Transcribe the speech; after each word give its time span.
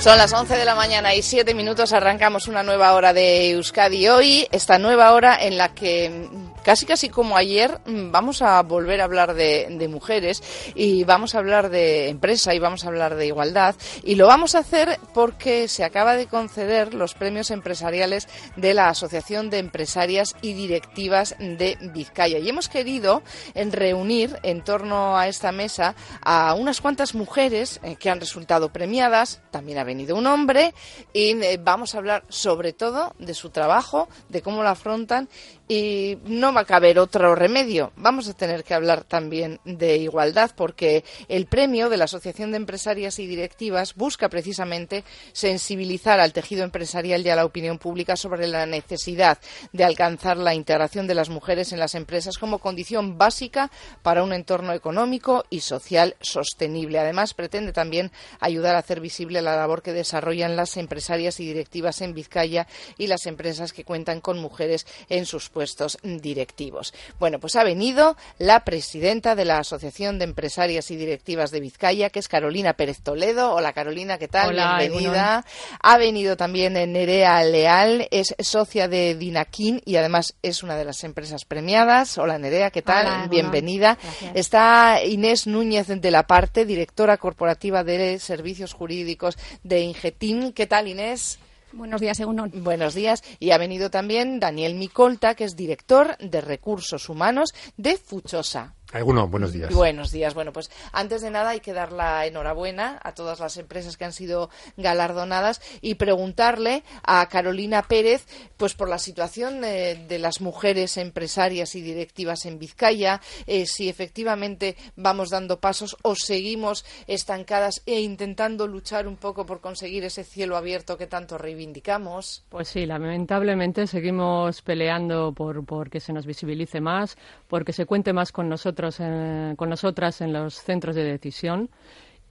Son 0.00 0.16
las 0.16 0.32
11 0.32 0.56
de 0.56 0.64
la 0.64 0.74
mañana 0.74 1.14
y 1.14 1.20
7 1.20 1.52
minutos. 1.52 1.92
Arrancamos 1.92 2.48
una 2.48 2.62
nueva 2.62 2.94
hora 2.94 3.12
de 3.12 3.50
Euskadi 3.50 4.08
hoy. 4.08 4.48
Esta 4.50 4.78
nueva 4.78 5.12
hora 5.12 5.36
en 5.38 5.58
la 5.58 5.74
que 5.74 6.26
casi 6.62 6.86
casi 6.86 7.08
como 7.08 7.36
ayer 7.36 7.80
mm, 7.86 8.10
vamos 8.10 8.42
a 8.42 8.62
volver 8.62 9.00
a 9.00 9.04
hablar 9.04 9.34
de, 9.34 9.88
mujeres 9.90 10.42
y 10.74 11.04
vamos 11.04 11.34
a 11.34 11.38
hablar 11.38 11.70
de 11.70 12.08
empresa 12.08 12.54
y 12.54 12.58
vamos 12.58 12.84
a 12.84 12.88
hablar 12.88 13.16
de 13.16 13.26
igualdad. 13.26 13.74
Y 14.04 14.14
lo 14.14 14.26
vamos 14.26 14.54
a 14.54 14.58
hacer 14.60 14.98
porque 15.14 15.68
se 15.68 15.84
acaba 15.84 16.16
de 16.16 16.26
conceder 16.26 16.94
los 16.94 17.14
premios 17.14 17.50
empresariales 17.50 18.28
de 18.56 18.74
la 18.74 18.88
Asociación 18.88 19.50
de 19.50 19.58
Empresarias 19.58 20.36
y 20.42 20.52
Directivas 20.52 21.34
de 21.38 21.76
Vizcaya. 21.92 22.38
Y 22.38 22.48
hemos 22.48 22.68
querido 22.68 23.22
en 23.54 23.72
reunir 23.72 24.38
en 24.42 24.62
torno 24.62 25.16
a 25.16 25.28
esta 25.28 25.50
mesa 25.50 25.94
a 26.22 26.54
unas 26.54 26.80
cuantas 26.80 27.14
mujeres 27.14 27.80
eh, 27.82 27.96
que 27.96 28.10
han 28.10 28.20
resultado 28.20 28.72
premiadas, 28.72 29.40
también 29.50 29.78
ha 29.78 29.84
venido 29.84 30.16
un 30.16 30.26
hombre 30.26 30.74
y 31.12 31.30
eh, 31.42 31.58
vamos 31.62 31.94
a 31.94 31.98
hablar 31.98 32.24
sobre 32.28 32.72
todo 32.72 33.14
de 33.18 33.34
su 33.34 33.50
trabajo, 33.50 34.08
de 34.28 34.42
cómo 34.42 34.62
lo 34.62 34.68
afrontan 34.68 35.28
y 35.70 36.18
no 36.24 36.52
va 36.52 36.62
a 36.62 36.64
caber 36.64 36.98
otro 36.98 37.36
remedio. 37.36 37.92
Vamos 37.94 38.26
a 38.28 38.34
tener 38.34 38.64
que 38.64 38.74
hablar 38.74 39.04
también 39.04 39.60
de 39.64 39.98
igualdad 39.98 40.50
porque 40.56 41.04
el 41.28 41.46
premio 41.46 41.88
de 41.88 41.96
la 41.96 42.06
Asociación 42.06 42.50
de 42.50 42.56
Empresarias 42.56 43.20
y 43.20 43.28
Directivas 43.28 43.94
busca 43.94 44.28
precisamente 44.28 45.04
sensibilizar 45.32 46.18
al 46.18 46.32
tejido 46.32 46.64
empresarial 46.64 47.24
y 47.24 47.30
a 47.30 47.36
la 47.36 47.44
opinión 47.44 47.78
pública 47.78 48.16
sobre 48.16 48.48
la 48.48 48.66
necesidad 48.66 49.38
de 49.72 49.84
alcanzar 49.84 50.38
la 50.38 50.56
integración 50.56 51.06
de 51.06 51.14
las 51.14 51.28
mujeres 51.28 51.72
en 51.72 51.78
las 51.78 51.94
empresas 51.94 52.36
como 52.36 52.58
condición 52.58 53.16
básica 53.16 53.70
para 54.02 54.24
un 54.24 54.32
entorno 54.32 54.72
económico 54.72 55.44
y 55.50 55.60
social 55.60 56.16
sostenible. 56.20 56.98
Además, 56.98 57.32
pretende 57.32 57.72
también 57.72 58.10
ayudar 58.40 58.74
a 58.74 58.80
hacer 58.80 58.98
visible 58.98 59.40
la 59.40 59.54
labor 59.54 59.82
que 59.82 59.92
desarrollan 59.92 60.56
las 60.56 60.76
empresarias 60.76 61.38
y 61.38 61.46
directivas 61.46 62.00
en 62.00 62.12
Vizcaya 62.12 62.66
y 62.98 63.06
las 63.06 63.26
empresas 63.26 63.72
que 63.72 63.84
cuentan 63.84 64.20
con 64.20 64.40
mujeres 64.40 64.84
en 65.08 65.26
sus 65.26 65.48
puestos 65.48 65.59
puestos 65.60 65.98
directivos. 66.02 66.94
Bueno, 67.18 67.38
pues 67.38 67.54
ha 67.54 67.64
venido 67.64 68.16
la 68.38 68.64
presidenta 68.64 69.34
de 69.34 69.44
la 69.44 69.58
Asociación 69.58 70.18
de 70.18 70.24
Empresarias 70.24 70.90
y 70.90 70.96
Directivas 70.96 71.50
de 71.50 71.60
Vizcaya, 71.60 72.08
que 72.08 72.18
es 72.18 72.28
Carolina 72.28 72.72
Pérez 72.72 73.02
Toledo. 73.02 73.52
Hola 73.52 73.74
Carolina, 73.74 74.16
¿qué 74.16 74.26
tal? 74.26 74.54
Bienvenida. 74.54 75.44
Ha 75.82 75.98
venido 75.98 76.38
también 76.38 76.72
Nerea 76.72 77.44
Leal, 77.44 78.08
es 78.10 78.34
socia 78.38 78.88
de 78.88 79.14
Dinakin 79.16 79.82
y 79.84 79.96
además 79.96 80.34
es 80.40 80.62
una 80.62 80.76
de 80.76 80.86
las 80.86 81.04
empresas 81.04 81.44
premiadas. 81.44 82.16
Hola 82.16 82.38
Nerea, 82.38 82.70
¿qué 82.70 82.80
tal? 82.80 83.28
Bienvenida. 83.28 83.98
Está 84.32 85.04
Inés 85.04 85.46
Núñez 85.46 85.88
de 85.88 86.10
la 86.10 86.26
Parte, 86.26 86.64
directora 86.64 87.18
corporativa 87.18 87.84
de 87.84 88.18
servicios 88.18 88.72
jurídicos 88.72 89.36
de 89.62 89.82
Ingetim. 89.82 90.52
¿Qué 90.52 90.66
tal 90.66 90.88
Inés? 90.88 91.38
Buenos 91.72 92.00
días. 92.00 92.20
Buenos 92.54 92.94
días. 92.94 93.22
Y 93.38 93.52
ha 93.52 93.58
venido 93.58 93.90
también 93.90 94.40
Daniel 94.40 94.74
Micolta, 94.74 95.34
que 95.34 95.44
es 95.44 95.56
director 95.56 96.16
de 96.18 96.40
Recursos 96.40 97.08
Humanos 97.08 97.50
de 97.76 97.96
Fuchosa. 97.96 98.74
Alguno, 98.92 99.28
buenos 99.28 99.52
días. 99.52 99.72
Buenos 99.72 100.10
días. 100.10 100.34
Bueno, 100.34 100.52
pues 100.52 100.68
antes 100.92 101.22
de 101.22 101.30
nada 101.30 101.50
hay 101.50 101.60
que 101.60 101.72
dar 101.72 101.92
la 101.92 102.26
enhorabuena 102.26 102.98
a 103.04 103.14
todas 103.14 103.38
las 103.38 103.56
empresas 103.56 103.96
que 103.96 104.04
han 104.04 104.12
sido 104.12 104.50
galardonadas 104.76 105.62
y 105.80 105.94
preguntarle 105.94 106.82
a 107.04 107.28
Carolina 107.28 107.82
Pérez, 107.82 108.26
pues 108.56 108.74
por 108.74 108.88
la 108.88 108.98
situación 108.98 109.62
eh, 109.62 110.06
de 110.08 110.18
las 110.18 110.40
mujeres 110.40 110.96
empresarias 110.96 111.76
y 111.76 111.82
directivas 111.82 112.46
en 112.46 112.58
Vizcaya, 112.58 113.20
eh, 113.46 113.64
si 113.66 113.88
efectivamente 113.88 114.76
vamos 114.96 115.30
dando 115.30 115.60
pasos 115.60 115.96
o 116.02 116.16
seguimos 116.16 116.84
estancadas 117.06 117.82
e 117.86 118.00
intentando 118.00 118.66
luchar 118.66 119.06
un 119.06 119.16
poco 119.16 119.46
por 119.46 119.60
conseguir 119.60 120.02
ese 120.04 120.24
cielo 120.24 120.56
abierto 120.56 120.98
que 120.98 121.06
tanto 121.06 121.38
reivindicamos. 121.38 122.44
Pues 122.48 122.66
sí, 122.66 122.86
lamentablemente 122.86 123.86
seguimos 123.86 124.62
peleando 124.62 125.32
por, 125.32 125.64
por 125.64 125.90
que 125.90 126.00
se 126.00 126.12
nos 126.12 126.26
visibilice 126.26 126.80
más, 126.80 127.16
porque 127.46 127.72
se 127.72 127.86
cuente 127.86 128.12
más 128.12 128.32
con 128.32 128.48
nosotros 128.48 128.79
eh, 129.00 129.54
con 129.56 129.68
nosotras 129.68 130.20
en 130.20 130.32
los 130.32 130.54
centros 130.54 130.96
de 130.96 131.04
decisión. 131.04 131.70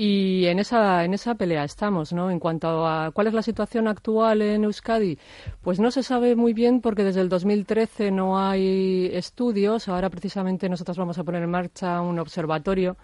Y 0.02 0.46
en 0.46 0.60
esa, 0.60 1.04
en 1.04 1.14
esa 1.14 1.36
pelea 1.36 1.66
estamos, 1.66 2.14
¿no? 2.14 2.32
En 2.32 2.40
cuanto 2.40 2.88
a 2.88 3.12
cuál 3.12 3.28
es 3.28 3.34
la 3.34 3.42
situación 3.42 3.86
actual 3.88 4.42
en 4.42 4.64
Euskadi, 4.64 5.20
pues 5.62 5.80
no 5.80 5.92
se 5.92 6.04
sabe 6.04 6.36
muy 6.36 6.54
bien 6.54 6.82
porque 6.82 7.04
desde 7.04 7.22
el 7.22 7.30
2013 7.30 8.12
no 8.12 8.40
hay 8.40 9.10
estudios. 9.14 9.88
Ahora 9.88 10.10
precisamente 10.10 10.70
nosotros 10.70 10.98
vamos 10.98 11.18
a 11.18 11.24
poner 11.24 11.44
en 11.44 11.52
marcha 11.52 12.02
un 12.02 12.20
observatorio 12.20 12.98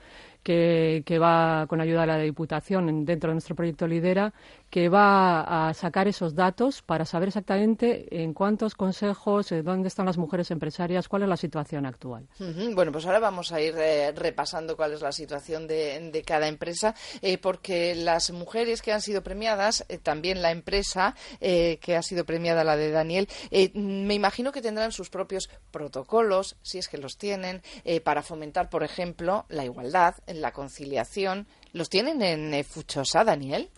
que, 0.45 1.01
que, 1.07 1.17
va 1.17 1.66
con 1.67 1.81
ayuda 1.81 2.01
de 2.01 2.07
la 2.07 2.17
Diputación 2.19 3.03
dentro 3.03 3.29
de 3.29 3.33
nuestro 3.33 3.55
proyecto 3.55 3.88
Lidera, 3.88 4.31
que 4.69 4.89
va 4.89 5.69
a 5.69 5.73
sacar 5.73 6.07
esos 6.07 6.35
datos 6.35 6.83
para 6.83 7.03
saber 7.03 7.29
exactamente 7.29 8.21
en 8.21 8.33
cuántos 8.33 8.75
consejos, 8.75 9.51
eh, 9.51 9.63
dónde 9.63 9.87
están 9.87 10.05
las 10.05 10.19
mujeres 10.19 10.51
empresarias, 10.51 11.07
cuál 11.07 11.23
es 11.23 11.29
la 11.29 11.37
situación 11.37 11.87
actual. 11.87 12.27
Bueno, 12.75 12.91
pues 12.91 13.07
ahora 13.07 13.17
vamos 13.17 13.51
a 13.51 13.59
ir 13.59 13.73
eh, 13.75 14.11
repasando 14.11 14.77
cuál 14.77 14.93
es 14.93 15.01
la 15.01 15.11
situación 15.11 15.66
de, 15.66 16.23
cada 16.23 16.47
empresa, 16.47 16.93
eh, 17.23 17.39
porque 17.39 17.95
las 17.95 18.29
mujeres 18.29 18.83
que 18.83 18.93
han 18.93 19.01
sido 19.01 19.23
premiadas, 19.23 19.83
también 20.03 20.43
la 20.43 20.51
empresa 20.51 21.16
que 21.39 21.95
ha 21.97 22.03
sido 22.03 22.23
premiada, 22.23 22.54
la 22.63 22.77
de 22.77 22.91
Daniel, 22.91 23.27
me 23.73 24.13
imagino 24.13 24.51
que 24.51 24.61
tendrán 24.61 24.91
sus 24.91 25.09
propios 25.09 25.49
protocolos, 25.71 26.55
si 26.61 26.77
es 26.77 26.88
que 26.88 26.97
los 26.97 27.17
tienen, 27.17 27.61
para 28.03 28.23
fomentar, 28.23 28.69
por 28.69 28.83
ejemplo, 28.83 29.45
la 29.49 29.66
igualdad 29.66 30.16
la 30.27 30.51
conciliación. 30.51 31.47
¿Los 31.73 31.89
tienen 31.89 32.21
en 32.21 32.63
Fuchosa, 32.63 33.23
Daniel? 33.23 33.69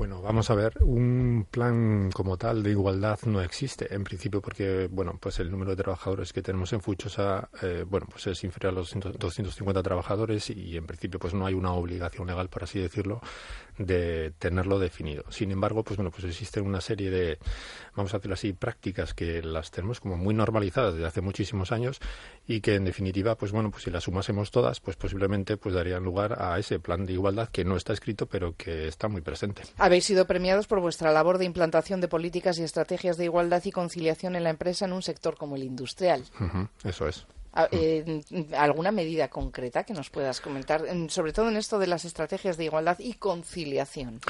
Bueno, 0.00 0.22
vamos 0.22 0.48
a 0.48 0.54
ver, 0.54 0.78
un 0.80 1.46
plan 1.50 2.10
como 2.10 2.38
tal 2.38 2.62
de 2.62 2.70
igualdad 2.70 3.18
no 3.26 3.42
existe 3.42 3.94
en 3.94 4.02
principio 4.02 4.40
porque, 4.40 4.88
bueno, 4.90 5.18
pues 5.20 5.40
el 5.40 5.50
número 5.50 5.72
de 5.72 5.76
trabajadores 5.76 6.32
que 6.32 6.40
tenemos 6.40 6.72
en 6.72 6.80
Fuchosa, 6.80 7.50
eh, 7.60 7.84
bueno, 7.86 8.06
pues 8.10 8.26
es 8.26 8.42
inferior 8.42 8.72
a 8.72 8.76
los 8.76 8.94
250 8.94 9.82
trabajadores 9.82 10.48
y 10.48 10.74
en 10.74 10.86
principio 10.86 11.20
pues 11.20 11.34
no 11.34 11.44
hay 11.44 11.52
una 11.52 11.74
obligación 11.74 12.28
legal, 12.28 12.48
por 12.48 12.64
así 12.64 12.78
decirlo, 12.78 13.20
de 13.76 14.32
tenerlo 14.38 14.78
definido. 14.78 15.24
Sin 15.28 15.50
embargo, 15.50 15.84
pues 15.84 15.98
bueno, 15.98 16.10
pues 16.10 16.24
existe 16.24 16.62
una 16.62 16.80
serie 16.80 17.10
de, 17.10 17.38
vamos 17.94 18.14
a 18.14 18.18
decirlo 18.18 18.34
así, 18.34 18.54
prácticas 18.54 19.12
que 19.12 19.42
las 19.42 19.70
tenemos 19.70 20.00
como 20.00 20.16
muy 20.16 20.32
normalizadas 20.32 20.94
desde 20.94 21.08
hace 21.08 21.20
muchísimos 21.20 21.72
años 21.72 22.00
y 22.46 22.62
que 22.62 22.74
en 22.74 22.86
definitiva, 22.86 23.36
pues 23.36 23.52
bueno, 23.52 23.70
pues 23.70 23.84
si 23.84 23.90
las 23.90 24.04
sumásemos 24.04 24.50
todas, 24.50 24.80
pues 24.80 24.96
posiblemente 24.96 25.58
pues 25.58 25.74
darían 25.74 26.04
lugar 26.04 26.42
a 26.42 26.58
ese 26.58 26.78
plan 26.78 27.04
de 27.04 27.12
igualdad 27.12 27.50
que 27.50 27.66
no 27.66 27.76
está 27.76 27.92
escrito, 27.92 28.24
pero 28.26 28.56
que 28.56 28.88
está 28.88 29.08
muy 29.08 29.20
presente. 29.20 29.62
Habéis 29.90 30.04
sido 30.04 30.24
premiados 30.24 30.68
por 30.68 30.78
vuestra 30.78 31.10
labor 31.10 31.38
de 31.38 31.46
implantación 31.46 32.00
de 32.00 32.06
políticas 32.06 32.56
y 32.60 32.62
estrategias 32.62 33.16
de 33.16 33.24
igualdad 33.24 33.60
y 33.64 33.72
conciliación 33.72 34.36
en 34.36 34.44
la 34.44 34.50
empresa 34.50 34.84
en 34.84 34.92
un 34.92 35.02
sector 35.02 35.36
como 35.36 35.56
el 35.56 35.64
industrial. 35.64 36.22
eso 36.84 37.08
es. 37.08 37.26
Ah, 37.52 37.66
eh, 37.72 38.22
¿Alguna 38.56 38.92
medida 38.92 39.26
concreta 39.26 39.82
que 39.82 39.92
nos 39.92 40.08
puedas 40.08 40.40
comentar, 40.40 40.84
sobre 41.08 41.32
todo 41.32 41.48
en 41.48 41.56
esto 41.56 41.80
de 41.80 41.88
las 41.88 42.04
estrategias 42.04 42.56
de 42.56 42.66
igualdad 42.66 43.00
y 43.00 43.14
conciliación? 43.14 44.20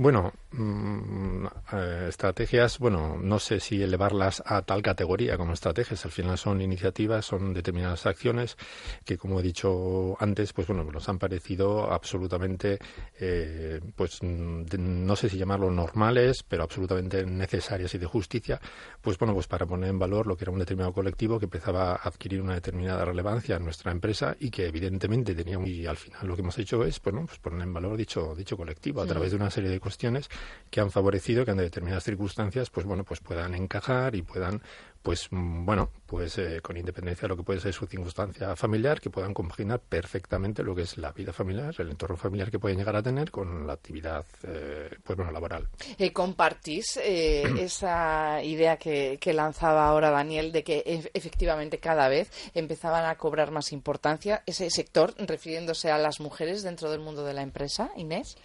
Bueno, 0.00 0.32
mm, 0.52 1.46
eh, 1.72 2.06
estrategias, 2.08 2.78
bueno, 2.78 3.16
no 3.20 3.40
sé 3.40 3.58
si 3.58 3.82
elevarlas 3.82 4.40
a 4.46 4.62
tal 4.62 4.80
categoría 4.80 5.36
como 5.36 5.54
estrategias. 5.54 6.04
Al 6.04 6.12
final 6.12 6.38
son 6.38 6.62
iniciativas, 6.62 7.26
son 7.26 7.52
determinadas 7.52 8.06
acciones 8.06 8.56
que, 9.04 9.18
como 9.18 9.40
he 9.40 9.42
dicho 9.42 10.16
antes, 10.20 10.52
pues 10.52 10.68
bueno, 10.68 10.84
nos 10.84 11.08
han 11.08 11.18
parecido 11.18 11.92
absolutamente, 11.92 12.78
eh, 13.18 13.80
pues 13.96 14.22
no 14.22 15.16
sé 15.16 15.28
si 15.28 15.36
llamarlo 15.36 15.68
normales, 15.68 16.44
pero 16.46 16.62
absolutamente 16.62 17.26
necesarias 17.26 17.92
y 17.96 17.98
de 17.98 18.06
justicia. 18.06 18.60
Pues 19.00 19.18
bueno, 19.18 19.34
pues 19.34 19.48
para 19.48 19.66
poner 19.66 19.90
en 19.90 19.98
valor 19.98 20.28
lo 20.28 20.36
que 20.36 20.44
era 20.44 20.52
un 20.52 20.60
determinado 20.60 20.92
colectivo 20.92 21.40
que 21.40 21.46
empezaba 21.46 21.94
a 21.94 21.96
adquirir 21.96 22.40
una 22.40 22.54
determinada 22.54 23.04
relevancia 23.04 23.56
en 23.56 23.64
nuestra 23.64 23.90
empresa 23.90 24.36
y 24.38 24.48
que 24.48 24.66
evidentemente 24.66 25.34
tenía 25.34 25.58
y 25.66 25.86
al 25.86 25.96
final 25.96 26.28
lo 26.28 26.36
que 26.36 26.42
hemos 26.42 26.58
hecho 26.58 26.84
es, 26.84 27.02
bueno, 27.02 27.24
pues 27.26 27.40
poner 27.40 27.62
en 27.62 27.74
valor 27.74 27.96
dicho 27.96 28.36
dicho 28.36 28.56
colectivo 28.56 29.02
a 29.02 29.06
través 29.06 29.32
de 29.32 29.36
una 29.38 29.50
serie 29.50 29.70
de 29.70 29.80
cuestiones 29.88 30.28
que 30.70 30.82
han 30.82 30.90
favorecido 30.90 31.46
que 31.46 31.52
en 31.52 31.56
determinadas 31.56 32.04
circunstancias, 32.04 32.68
pues 32.68 32.84
bueno, 32.84 33.04
pues 33.04 33.20
puedan 33.20 33.54
encajar 33.54 34.14
y 34.14 34.20
puedan 34.20 34.60
pues 35.02 35.28
mm, 35.30 35.64
bueno, 35.64 35.90
pues 36.04 36.36
eh, 36.36 36.60
con 36.60 36.76
independencia 36.76 37.22
de 37.22 37.28
lo 37.28 37.36
que 37.38 37.42
puede 37.42 37.60
ser 37.60 37.72
su 37.72 37.86
circunstancia 37.86 38.54
familiar, 38.56 39.00
que 39.00 39.08
puedan 39.08 39.32
compaginar 39.32 39.80
perfectamente 39.80 40.62
lo 40.62 40.74
que 40.74 40.82
es 40.82 40.98
la 40.98 41.12
vida 41.12 41.32
familiar, 41.32 41.74
el 41.78 41.88
entorno 41.88 42.18
familiar 42.18 42.50
que 42.50 42.58
pueden 42.58 42.76
llegar 42.76 42.96
a 42.96 43.02
tener 43.02 43.30
con 43.30 43.66
la 43.66 43.72
actividad 43.72 44.26
eh, 44.42 44.90
pues 45.02 45.16
bueno, 45.16 45.32
laboral. 45.32 45.68
Eh, 45.96 46.12
¿Compartís 46.12 46.96
esa 47.04 48.42
idea 48.42 48.76
que, 48.76 49.18
lanzaba 49.32 49.86
ahora 49.86 50.10
Daniel 50.10 50.52
de 50.52 50.64
que 50.64 50.82
efectivamente 51.14 51.78
cada 51.78 52.08
vez 52.08 52.30
empezaban 52.52 53.06
a 53.06 53.14
cobrar 53.16 53.50
más 53.50 53.72
importancia 53.72 54.42
ese 54.44 54.68
sector, 54.68 55.14
refiriéndose 55.18 55.90
a 55.90 55.96
las 55.96 56.20
mujeres 56.20 56.62
dentro 56.62 56.90
del 56.90 57.00
mundo 57.00 57.24
de 57.24 57.34
la 57.34 57.42
empresa? 57.42 57.90
Inés. 57.96 58.36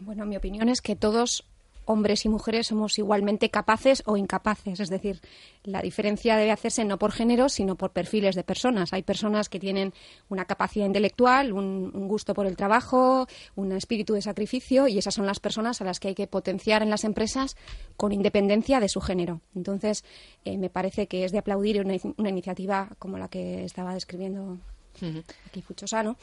Bueno, 0.00 0.26
mi 0.26 0.36
opinión 0.36 0.68
es 0.68 0.80
que 0.80 0.96
todos 0.96 1.44
hombres 1.88 2.26
y 2.26 2.28
mujeres 2.28 2.66
somos 2.66 2.98
igualmente 2.98 3.48
capaces 3.48 4.02
o 4.06 4.16
incapaces. 4.16 4.78
Es 4.78 4.90
decir, 4.90 5.20
la 5.64 5.80
diferencia 5.80 6.36
debe 6.36 6.52
hacerse 6.52 6.84
no 6.84 6.98
por 6.98 7.12
género, 7.12 7.48
sino 7.48 7.76
por 7.76 7.92
perfiles 7.92 8.34
de 8.34 8.44
personas. 8.44 8.92
Hay 8.92 9.02
personas 9.02 9.48
que 9.48 9.58
tienen 9.58 9.94
una 10.28 10.44
capacidad 10.44 10.84
intelectual, 10.84 11.52
un, 11.52 11.90
gusto 12.08 12.34
por 12.34 12.46
el 12.46 12.56
trabajo, 12.56 13.26
un 13.56 13.72
espíritu 13.72 14.14
de 14.14 14.22
sacrificio, 14.22 14.86
y 14.86 14.98
esas 14.98 15.14
son 15.14 15.26
las 15.26 15.40
personas 15.40 15.80
a 15.80 15.84
las 15.84 15.98
que 15.98 16.08
hay 16.08 16.14
que 16.14 16.26
potenciar 16.26 16.82
en 16.82 16.90
las 16.90 17.04
empresas 17.04 17.56
con 17.96 18.12
independencia 18.12 18.80
de 18.80 18.88
su 18.88 19.00
género. 19.00 19.40
Entonces, 19.54 20.04
eh, 20.44 20.58
me 20.58 20.68
parece 20.68 21.06
que 21.06 21.24
es 21.24 21.32
de 21.32 21.38
aplaudir 21.38 21.80
una, 21.80 21.94
una 22.18 22.28
iniciativa 22.28 22.90
como 22.98 23.16
la 23.16 23.28
que 23.28 23.64
estaba 23.64 23.94
describiendo 23.94 24.58
aquí 25.46 25.62
Fuchosano, 25.62 26.16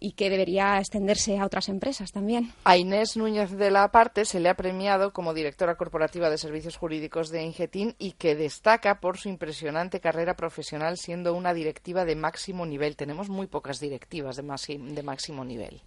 y 0.00 0.12
que 0.12 0.30
debería 0.30 0.78
extenderse 0.78 1.38
a 1.38 1.44
otras 1.44 1.68
empresas 1.68 2.12
también. 2.12 2.52
A 2.64 2.76
Inés 2.76 3.16
Núñez 3.16 3.50
de 3.50 3.70
la 3.70 3.90
Parte 3.90 4.24
se 4.24 4.40
le 4.40 4.48
ha 4.48 4.54
premiado 4.54 5.12
como 5.12 5.34
directora 5.34 5.76
corporativa 5.76 6.30
de 6.30 6.38
servicios 6.38 6.76
jurídicos 6.76 7.30
de 7.30 7.42
Ingetin 7.42 7.94
y 7.98 8.12
que 8.12 8.34
destaca 8.34 9.00
por 9.00 9.18
su 9.18 9.28
impresionante 9.28 10.00
carrera 10.00 10.34
profesional 10.34 10.96
siendo 10.96 11.34
una 11.34 11.54
directiva 11.54 12.04
de 12.04 12.16
máximo 12.16 12.66
nivel. 12.66 12.96
Tenemos 12.96 13.28
muy 13.28 13.46
pocas 13.46 13.80
directivas 13.80 14.36
de, 14.36 14.42
de 14.78 15.02
máximo 15.02 15.44
nivel. 15.44 15.82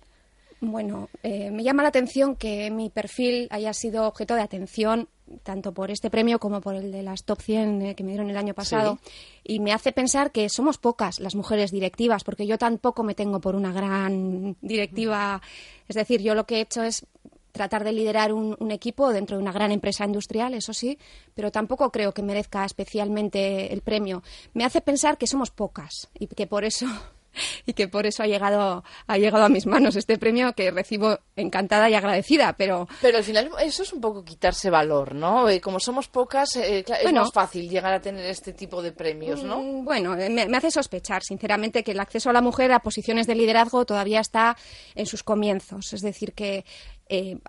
Bueno, 0.61 1.09
eh, 1.23 1.49
me 1.49 1.63
llama 1.63 1.81
la 1.81 1.89
atención 1.89 2.35
que 2.35 2.69
mi 2.69 2.91
perfil 2.91 3.47
haya 3.49 3.73
sido 3.73 4.07
objeto 4.07 4.35
de 4.35 4.41
atención 4.41 5.09
tanto 5.41 5.73
por 5.73 5.89
este 5.89 6.11
premio 6.11 6.39
como 6.39 6.61
por 6.61 6.75
el 6.75 6.91
de 6.91 7.01
las 7.01 7.23
top 7.23 7.41
100 7.41 7.81
eh, 7.81 7.95
que 7.95 8.03
me 8.03 8.11
dieron 8.11 8.29
el 8.29 8.37
año 8.37 8.53
pasado. 8.53 8.99
Y 9.43 9.59
me 9.59 9.73
hace 9.73 9.91
pensar 9.91 10.31
que 10.31 10.49
somos 10.49 10.77
pocas 10.77 11.19
las 11.19 11.33
mujeres 11.33 11.71
directivas, 11.71 12.23
porque 12.23 12.45
yo 12.45 12.59
tampoco 12.59 13.01
me 13.01 13.15
tengo 13.15 13.41
por 13.41 13.55
una 13.55 13.71
gran 13.71 14.55
directiva. 14.61 15.41
Es 15.87 15.95
decir, 15.95 16.21
yo 16.21 16.35
lo 16.35 16.45
que 16.45 16.57
he 16.57 16.61
hecho 16.61 16.83
es 16.83 17.07
tratar 17.53 17.83
de 17.83 17.93
liderar 17.93 18.31
un, 18.31 18.55
un, 18.59 18.71
equipo 18.71 19.11
dentro 19.11 19.37
de 19.37 19.43
una 19.43 19.51
gran 19.51 19.71
empresa 19.71 20.05
industrial, 20.05 20.53
eso 20.53 20.73
sí, 20.73 20.97
pero 21.33 21.51
tampoco 21.51 21.91
creo 21.91 22.13
que 22.13 22.21
merezca 22.21 22.63
especialmente 22.65 23.73
el 23.73 23.81
premio. 23.81 24.21
Me 24.53 24.63
hace 24.63 24.79
pensar 24.79 25.17
que 25.17 25.25
somos 25.25 25.49
pocas 25.49 26.07
y 26.17 26.27
que 26.27 26.45
por 26.45 26.63
eso 26.63 26.85
y 27.65 27.73
que 27.73 27.87
por 27.87 28.05
eso 28.05 28.23
ha 28.23 28.27
llegado, 28.27 28.83
ha 29.07 29.17
llegado 29.17 29.45
a 29.45 29.49
mis 29.49 29.65
manos 29.65 29.95
este 29.95 30.17
premio 30.17 30.53
que 30.53 30.71
recibo 30.71 31.19
encantada 31.35 31.89
y 31.89 31.93
agradecida, 31.93 32.53
pero... 32.57 32.87
Pero 33.01 33.17
al 33.17 33.23
final 33.23 33.49
eso 33.61 33.83
es 33.83 33.93
un 33.93 34.01
poco 34.01 34.23
quitarse 34.23 34.69
valor, 34.69 35.15
¿no? 35.15 35.49
Eh, 35.49 35.61
como 35.61 35.79
somos 35.79 36.07
pocas, 36.07 36.55
eh, 36.55 36.85
es 36.87 37.13
más 37.13 37.31
fácil 37.31 37.69
llegar 37.69 37.93
a 37.93 38.01
tener 38.01 38.25
este 38.25 38.53
tipo 38.53 38.81
de 38.81 38.91
premios, 38.91 39.43
¿no? 39.43 39.61
Mm, 39.61 39.85
bueno, 39.85 40.17
eh, 40.17 40.29
me, 40.29 40.57
hace 40.57 40.71
sospechar, 40.71 41.23
sinceramente, 41.23 41.83
que 41.83 41.91
el 41.91 41.99
acceso 41.99 42.29
a 42.29 42.33
la 42.33 42.41
mujer 42.41 42.71
a 42.71 42.79
posiciones 42.79 43.27
de 43.27 43.35
liderazgo 43.35 43.85
todavía 43.85 44.19
está 44.19 44.57
en 44.95 45.05
sus 45.05 45.23
comienzos. 45.23 45.93
Es 45.93 46.01
decir, 46.01 46.33
que 46.33 46.65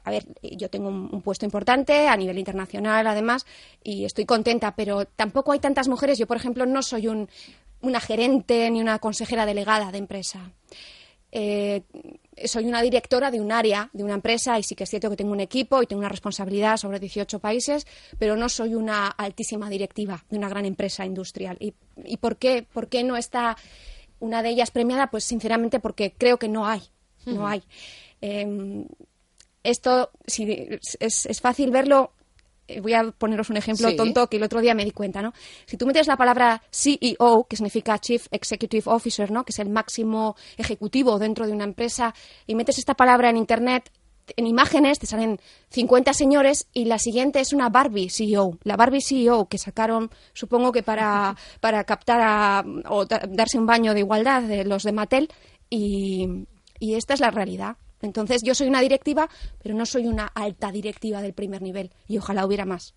a 0.05 0.11
ver, 0.11 0.25
yo 0.43 0.69
tengo 0.71 0.89
un, 0.89 1.23
puesto 1.23 1.45
importante 1.45 2.09
a 2.09 2.17
nivel 2.17 2.37
internacional, 2.37 3.07
además, 3.07 3.47
y 3.83 4.05
estoy 4.05 4.25
contenta, 4.25 4.75
pero 4.75 5.05
tampoco 5.05 5.53
hay 5.53 5.61
tantas 5.61 5.87
mujeres. 5.87 6.19
Yo, 6.19 6.27
por 6.27 6.37
ejemplo, 6.37 6.67
no 6.67 6.83
soy 6.83 7.07
un, 7.07 7.29
una 7.83 8.01
gerente 8.01 8.71
ni 8.71 8.81
una 8.81 8.99
consejera 8.99 9.47
delegada 9.47 9.93
de 9.93 9.99
empresa. 9.99 10.53
Eh, 11.35 11.83
soy 12.45 12.67
una 12.67 12.83
directora 12.83 13.31
de 13.31 13.41
un 13.41 13.53
área, 13.53 13.89
de 13.93 14.05
una 14.05 14.15
empresa, 14.15 14.59
y 14.59 14.63
sí 14.63 14.75
que 14.75 14.85
es 14.85 14.91
cierto 14.91 15.09
que 15.09 15.17
tengo 15.17 15.33
un 15.33 15.41
equipo 15.41 15.83
y 15.83 15.87
tengo 15.87 16.01
una 16.01 16.09
responsabilidad 16.09 16.77
sobre 16.77 16.99
18 16.99 17.39
países, 17.39 17.87
pero 18.19 18.37
no 18.37 18.49
soy 18.49 18.75
una 18.75 19.09
altísima 19.09 19.71
directiva 19.71 20.25
de 20.29 20.39
una 20.39 20.49
gran 20.49 20.67
empresa 20.67 21.07
industrial. 21.07 21.57
¿Y, 21.61 22.17
por, 22.19 22.37
qué, 22.37 22.67
por 22.71 22.89
qué 22.89 23.03
no 23.03 23.17
está 23.17 23.57
una 24.21 24.43
de 24.43 24.51
ellas 24.51 24.71
premiada? 24.71 25.09
Pues 25.09 25.25
sinceramente 25.25 25.81
porque 25.81 26.13
creo 26.13 26.39
que 26.39 26.49
no 26.49 26.67
hay. 26.67 26.83
No 27.25 27.47
hay. 27.47 27.63
Em, 28.21 28.87
esto 29.63 30.11
es, 30.27 31.41
fácil 31.41 31.71
verlo 31.71 32.13
voy 32.81 32.95
a 32.95 33.11
poneros 33.11 33.51
un 33.51 33.57
ejemplo 33.57 33.95
tonto 33.97 34.29
que 34.29 34.37
el 34.37 34.43
otro 34.43 34.61
día 34.61 34.75
me 34.75 34.85
di 34.85 34.93
cuenta, 34.93 35.23
¿no? 35.23 35.33
Si 35.67 35.77
tú 35.77 35.87
metes 35.87 36.07
la 36.07 36.17
palabra 36.17 36.63
CEO, 36.71 37.47
que 37.49 37.57
significa 37.57 37.99
Chief 37.99 38.27
Executive 38.31 38.85
Officer, 38.87 39.31
¿no? 39.31 39.45
Que 39.45 39.53
es 39.53 39.59
el 39.59 39.69
máximo 39.69 40.37
ejecutivo 40.57 41.19
dentro 41.19 41.47
de 41.47 41.53
una 41.53 41.65
empresa, 41.65 42.15
y 42.47 42.55
metes 42.55 42.79
esta 42.79 42.95
palabra 42.95 43.31
en 43.31 43.37
Internet, 43.37 43.91
en 44.37 44.47
imágenes 44.47 44.99
te 44.99 45.07
salen 45.07 45.41
50 45.71 46.13
señores 46.15 46.67
y 46.73 46.85
la 46.85 46.99
siguiente 46.99 47.41
es 47.41 47.53
una 47.53 47.69
Barbie 47.69 48.11
CEO. 48.11 48.59
La 48.63 48.77
Barbie 48.77 49.03
CEO 49.03 49.49
que 49.49 49.59
sacaron, 49.59 50.11
supongo 50.33 50.73
que 50.73 50.83
para, 50.83 51.37
para 51.61 51.85
captar 51.85 52.65
o 52.89 53.05
darse 53.07 53.59
un 53.59 53.67
baño 53.67 53.95
de 53.95 54.01
igualdad 54.01 54.43
de 54.43 54.65
los 54.65 54.85
de 54.85 54.93
Mattel 54.93 55.29
y, 55.69 56.47
y 56.79 56.95
esta 56.95 57.15
es 57.15 57.21
la 57.21 57.31
realidad. 57.31 57.77
Entonces, 58.03 58.43
yo 58.43 58.55
soy 58.55 58.69
una 58.69 58.81
directiva, 58.81 59.29
pero 59.63 59.75
no 59.75 59.87
soy 59.87 60.07
una 60.07 60.27
alta 60.27 60.71
directiva 60.73 61.23
del 61.23 61.33
primer 61.33 61.63
nivel 61.63 61.91
y 62.09 62.19
ojalá 62.19 62.45
hubiera 62.45 62.65
más. 62.65 62.95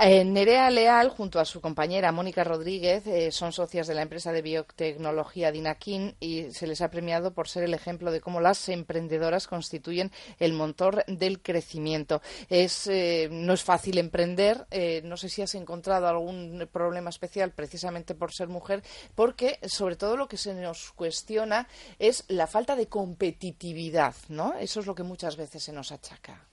Eh, 0.00 0.24
Nerea 0.24 0.70
Leal, 0.70 1.10
junto 1.10 1.38
a 1.38 1.44
su 1.44 1.60
compañera 1.60 2.12
Mónica 2.12 2.42
Rodríguez, 2.42 3.06
eh, 3.06 3.30
son 3.30 3.52
socias 3.52 3.86
de 3.86 3.94
la 3.94 4.02
empresa 4.02 4.32
de 4.32 4.42
biotecnología 4.42 5.52
Dinakin 5.52 6.16
y 6.20 6.50
se 6.50 6.66
les 6.66 6.80
ha 6.80 6.90
premiado 6.90 7.32
por 7.32 7.48
ser 7.48 7.64
el 7.64 7.74
ejemplo 7.74 8.10
de 8.10 8.20
cómo 8.20 8.40
las 8.40 8.68
emprendedoras 8.68 9.46
constituyen 9.46 10.10
el 10.38 10.52
motor 10.52 11.04
del 11.06 11.40
crecimiento. 11.40 12.22
Es, 12.48 12.86
eh, 12.86 13.28
no 13.30 13.52
es 13.52 13.62
fácil 13.62 13.98
emprender. 13.98 14.66
no 15.04 15.16
sé 15.16 15.28
si 15.28 15.42
has 15.42 15.54
encontrado 15.54 16.08
algún 16.08 16.68
problema 16.72 17.10
especial 17.10 17.52
precisamente 17.52 18.14
por 18.14 18.32
ser 18.32 18.48
mujer, 18.48 18.82
porque 19.14 19.58
sobre 19.66 19.96
todo 19.96 20.16
lo 20.16 20.28
que 20.28 20.36
se 20.36 20.54
nos 20.54 20.92
cuestiona 20.92 21.68
es 21.98 22.24
la 22.28 22.46
falta 22.46 22.74
de 22.74 22.86
competitividad, 22.88 24.15
¿no? 24.28 24.54
Eso 24.54 24.80
es 24.80 24.86
lo 24.86 24.94
que 24.94 25.02
muchas 25.02 25.36
veces 25.36 25.62
se 25.62 25.72
nos 25.72 25.92
achaca. 25.92 26.46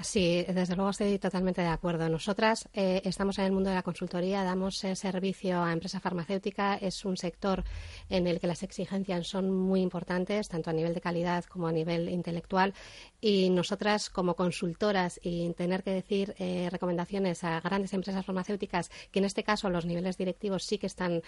Sí, 0.00 0.42
desde 0.48 0.74
luego 0.74 0.90
estoy 0.90 1.18
totalmente 1.18 1.60
de 1.60 1.68
acuerdo. 1.68 2.08
Nosotras 2.08 2.66
eh, 2.72 3.02
estamos 3.04 3.38
en 3.38 3.44
el 3.44 3.52
mundo 3.52 3.68
de 3.68 3.76
la 3.76 3.82
consultoría, 3.82 4.42
damos 4.42 4.82
eh, 4.84 4.96
servicio 4.96 5.62
a 5.62 5.70
empresa 5.70 6.00
farmacéutica. 6.00 6.76
Es 6.76 7.04
un 7.04 7.18
sector 7.18 7.62
en 8.08 8.26
el 8.26 8.40
que 8.40 8.46
las 8.46 8.62
exigencias 8.62 9.26
son 9.28 9.50
muy 9.50 9.82
importantes, 9.82 10.48
tanto 10.48 10.70
a 10.70 10.72
nivel 10.72 10.94
de 10.94 11.02
calidad 11.02 11.44
como 11.44 11.68
a 11.68 11.72
nivel 11.72 12.08
intelectual. 12.08 12.72
Y 13.20 13.50
nosotras, 13.50 14.08
como 14.08 14.34
consultoras, 14.34 15.20
y 15.22 15.52
tener 15.52 15.82
que 15.82 15.90
decir 15.90 16.34
eh, 16.38 16.68
recomendaciones 16.70 17.44
a 17.44 17.60
grandes 17.60 17.92
empresas 17.92 18.24
farmacéuticas, 18.24 18.90
que 19.10 19.18
en 19.18 19.26
este 19.26 19.44
caso 19.44 19.68
los 19.68 19.84
niveles 19.84 20.16
directivos 20.16 20.64
sí 20.64 20.78
que 20.78 20.86
están 20.86 21.22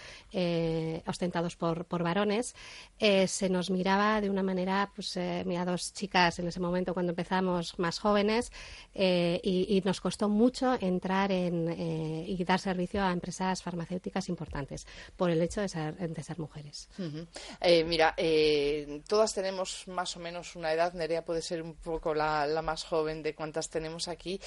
ostentados 1.05 1.55
por, 1.55 1.85
por 1.85 2.03
varones, 2.03 2.55
se 2.99 3.49
nos 3.49 3.69
miraba 3.69 4.19
de 4.21 4.29
una 4.29 4.43
manera, 4.43 4.91
pues, 4.95 5.17
mira, 5.45 5.63
dos 5.65 5.93
chicas 5.93 6.39
en 6.39 6.47
ese 6.47 6.59
momento 6.59 6.93
cuando 6.93 7.11
empezamos 7.11 7.77
más 7.79 7.99
jóvenes 7.99 8.51
eh, 8.97 9.41
y, 9.43 9.81
nos 9.83 9.99
costó 9.99 10.29
mucho 10.29 10.73
entrar 10.79 11.31
en, 11.31 11.67
eh, 11.69 12.25
y 12.27 12.43
dar 12.45 12.59
servicio 12.59 13.03
a 13.03 13.11
empresas 13.11 13.61
farmacéuticas 13.61 14.29
importantes 14.29 14.87
por 15.17 15.29
el 15.29 15.41
hecho 15.41 15.59
de 15.59 15.67
ser, 15.67 15.95
de 15.95 16.23
ser 16.23 16.39
mujeres. 16.39 16.87
Eh, 17.59 17.83
mira, 17.83 18.15
todas 19.07 19.33
tenemos 19.33 19.87
más 19.89 20.15
o 20.15 20.19
menos 20.21 20.55
una 20.55 20.71
edad. 20.71 20.93
Nerea 20.93 21.25
puede 21.25 21.41
ser 21.41 21.61
un 21.61 21.75
poco 21.75 22.13
la, 22.13 22.47
más 22.63 22.85
joven 22.85 23.21
de 23.21 23.35
cuantas 23.35 23.69
tenemos 23.69 24.07
aquí, 24.07 24.39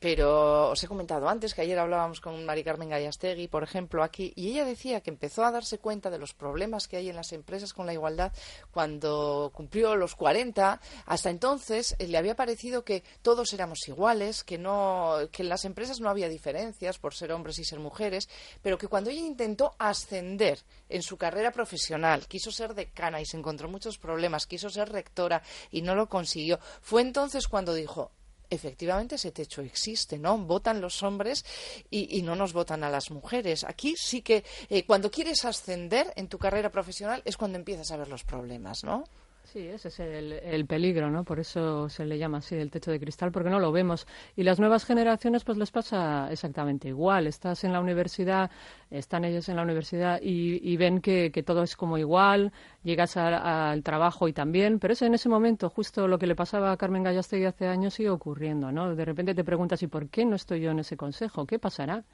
pero 0.00 0.70
os 0.70 0.82
he 0.82 0.86
comentado 0.86 1.28
antes 1.28 1.52
que 1.52 1.62
ayer 1.62 1.78
hablábamos 1.78 2.20
con 2.20 2.44
Mari 2.46 2.62
Carmen 2.62 2.88
Gallastegui, 2.88 3.48
por 3.48 3.64
ejemplo, 3.64 4.04
aquí, 4.04 4.32
y 4.36 4.50
ella 4.50 4.64
decía 4.64 5.00
que 5.00 5.10
empezó 5.10 5.44
a 5.44 5.50
darse 5.50 5.78
cuenta 5.78 6.08
de 6.08 6.18
los 6.18 6.34
problemas 6.34 6.86
que 6.86 6.98
hay 6.98 7.08
en 7.08 7.16
las 7.16 7.32
empresas 7.32 7.72
con 7.72 7.86
la 7.86 7.92
igualdad 7.92 8.32
cuando 8.70 9.50
cumplió 9.52 9.96
los 9.96 10.14
40. 10.14 10.80
Hasta 11.06 11.30
entonces 11.30 11.96
le 11.98 12.16
había 12.16 12.36
parecido 12.36 12.84
que 12.84 13.02
éramos 13.52 13.86
iguales, 13.88 14.44
que 14.44 14.58
no, 14.58 15.16
que 15.32 15.42
en 15.42 15.48
las 15.48 15.64
empresas 15.64 16.00
no 16.00 16.08
había 16.08 16.28
diferencias 16.28 16.98
por 16.98 17.14
ser 17.14 17.32
hombres 17.32 17.58
y 17.58 17.64
ser 17.64 17.78
mujeres, 17.78 18.28
pero 18.62 18.78
que 18.78 18.88
cuando 18.88 19.10
ella 19.10 19.20
intentó 19.20 19.74
ascender 19.78 20.60
en 20.88 21.02
su 21.02 21.16
carrera 21.16 21.52
profesional, 21.52 22.26
quiso 22.26 22.50
ser 22.50 22.74
decana 22.74 23.20
y 23.20 23.26
se 23.26 23.36
encontró 23.36 23.68
muchos 23.68 23.98
problemas, 23.98 24.46
quiso 24.46 24.70
ser 24.70 24.90
rectora 24.90 25.42
y 25.70 25.82
no 25.82 25.94
lo 25.94 26.08
consiguió, 26.08 26.58
fue 26.80 27.02
entonces 27.02 27.48
cuando 27.48 27.74
dijo 27.74 28.12
efectivamente 28.50 29.16
ese 29.16 29.32
techo 29.32 29.62
existe, 29.62 30.18
¿no? 30.18 30.38
Votan 30.38 30.80
los 30.80 31.02
hombres 31.02 31.44
y, 31.90 32.22
no 32.22 32.34
nos 32.34 32.52
votan 32.52 32.84
a 32.84 32.90
las 32.90 33.10
mujeres. 33.10 33.64
Aquí 33.64 33.94
sí 33.96 34.22
que 34.22 34.44
eh, 34.68 34.84
cuando 34.84 35.10
quieres 35.10 35.44
ascender 35.44 36.12
en 36.16 36.28
tu 36.28 36.38
carrera 36.38 36.70
profesional 36.70 37.22
es 37.24 37.36
cuando 37.36 37.58
empiezas 37.58 37.90
a 37.90 37.96
ver 37.96 38.08
los 38.08 38.24
problemas, 38.24 38.84
¿no? 38.84 39.04
Sí, 39.52 39.60
ese 39.66 39.88
es 39.88 39.98
el, 39.98 40.66
peligro, 40.66 41.10
¿no? 41.10 41.24
Por 41.24 41.40
eso 41.40 41.88
se 41.88 42.04
le 42.04 42.18
llama 42.18 42.38
así 42.38 42.54
el 42.54 42.70
techo 42.70 42.90
de 42.90 43.00
cristal, 43.00 43.32
porque 43.32 43.48
no 43.48 43.58
lo 43.58 43.72
vemos. 43.72 44.06
Y 44.36 44.42
las 44.42 44.60
nuevas 44.60 44.84
generaciones, 44.84 45.42
pues 45.42 45.56
les 45.56 45.70
pasa 45.70 46.30
exactamente 46.30 46.88
igual. 46.88 47.26
Estás 47.26 47.64
en 47.64 47.72
la 47.72 47.80
universidad, 47.80 48.50
están 48.90 49.24
ellos 49.24 49.48
en 49.48 49.56
la 49.56 49.62
universidad 49.62 50.20
y, 50.20 50.76
ven 50.76 51.00
que, 51.00 51.30
todo 51.46 51.62
es 51.62 51.76
como 51.76 51.96
igual, 51.96 52.52
llegas 52.82 53.16
al 53.16 53.82
trabajo 53.82 54.28
y 54.28 54.34
también, 54.34 54.78
pero 54.78 54.92
es 54.92 55.00
en 55.00 55.14
ese 55.14 55.30
momento 55.30 55.70
justo 55.70 56.06
lo 56.06 56.18
que 56.18 56.26
le 56.26 56.34
pasaba 56.34 56.70
a 56.70 56.76
Carmen 56.76 57.02
Gallastegui 57.02 57.46
hace 57.46 57.68
años 57.68 57.94
sigue 57.94 58.10
ocurriendo, 58.10 58.70
¿no? 58.70 58.94
De 58.94 59.04
repente 59.06 59.34
te 59.34 59.44
preguntas, 59.44 59.82
¿y 59.82 59.86
por 59.86 60.10
qué 60.10 60.26
no 60.26 60.36
estoy 60.36 60.60
yo 60.60 60.72
en 60.72 60.80
ese 60.80 60.98
consejo? 60.98 61.46
¿Qué 61.46 61.58
pasará? 61.58 62.04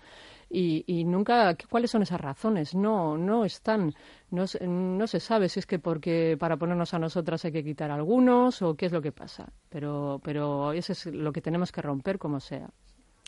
Y, 0.50 1.04
nunca 1.04 1.56
cuáles 1.68 1.90
son 1.90 2.02
esas 2.02 2.20
razones 2.20 2.74
no 2.74 3.16
no 3.16 3.44
están 3.44 3.94
no, 4.30 4.44
no 4.60 5.06
se 5.06 5.20
sabe 5.20 5.48
si 5.48 5.60
es 5.60 5.66
que 5.66 5.78
porque 5.78 6.36
para 6.38 6.56
ponernos 6.56 6.94
a 6.94 6.98
nosotras 6.98 7.44
hay 7.44 7.52
que 7.52 7.64
quitar 7.64 7.90
algunos 7.90 8.62
o 8.62 8.74
qué 8.74 8.86
es 8.86 8.92
lo 8.92 9.02
que 9.02 9.12
pasa 9.12 9.52
pero 9.68 10.20
pero 10.22 10.72
eso 10.72 10.92
es 10.92 11.06
lo 11.06 11.32
que 11.32 11.40
tenemos 11.40 11.72
que 11.72 11.82
romper 11.82 12.18
como 12.18 12.40
sea 12.40 12.70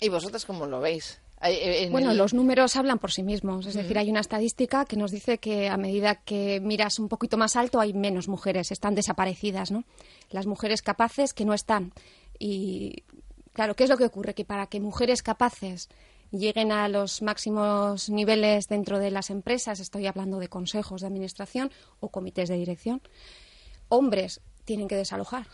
y 0.00 0.08
vosotras 0.08 0.44
cómo 0.44 0.66
lo 0.66 0.80
veis 0.80 1.20
eh, 1.42 1.88
bueno, 1.90 2.14
los 2.14 2.32
números 2.32 2.76
hablan 2.76 2.99
por 2.99 3.12
sí 3.12 3.23
mismos. 3.23 3.66
Es 3.66 3.75
decir, 3.75 3.99
hay 3.99 4.11
una 4.11 4.20
estadística 4.20 4.87
que 4.87 4.96
nos 4.96 5.11
dice 5.11 5.38
que 5.38 5.68
a 5.68 5.76
medida 5.76 6.16
que 6.16 6.61
miras 6.61 6.99
un 6.99 7.08
poquito 7.08 7.37
más 7.37 7.56
alto 7.56 7.78
hay 7.78 7.92
menos 7.92 8.26
mujeres, 8.26 8.73
están 8.73 8.94
desaparecidas, 8.94 9.70
¿no? 9.70 9.85
Las 10.30 10.46
mujeres 10.46 10.80
capaces 10.80 11.35
que 11.35 11.44
no 11.44 11.52
están. 11.52 11.92
Y 12.38 13.04
claro, 13.52 13.75
¿qué 13.76 13.85
es 13.85 13.90
lo 13.90 13.99
que 13.99 14.06
ocurre? 14.06 14.35
Que 14.35 14.44
para 14.44 14.66
que 14.66 14.80
mujeres 14.80 15.23
capaces 15.23 15.88
lleguen 16.30 16.73
a 16.73 16.88
los 16.88 17.23
máximos 17.23 18.09
niveles 18.11 18.68
dentro 18.68 18.99
de 18.99 19.11
las 19.11 19.30
empresas, 19.30 19.80
estoy 19.80 20.06
hablando 20.06 20.38
de 20.38 20.49
consejos 20.49 21.00
de 21.00 21.06
administración 21.06 21.71
o 22.00 22.11
comités 22.11 22.49
de 22.49 22.56
dirección, 22.56 23.02
hombres 23.88 24.40
tienen 24.64 24.88
que 24.88 24.97
desalojar. 24.97 25.47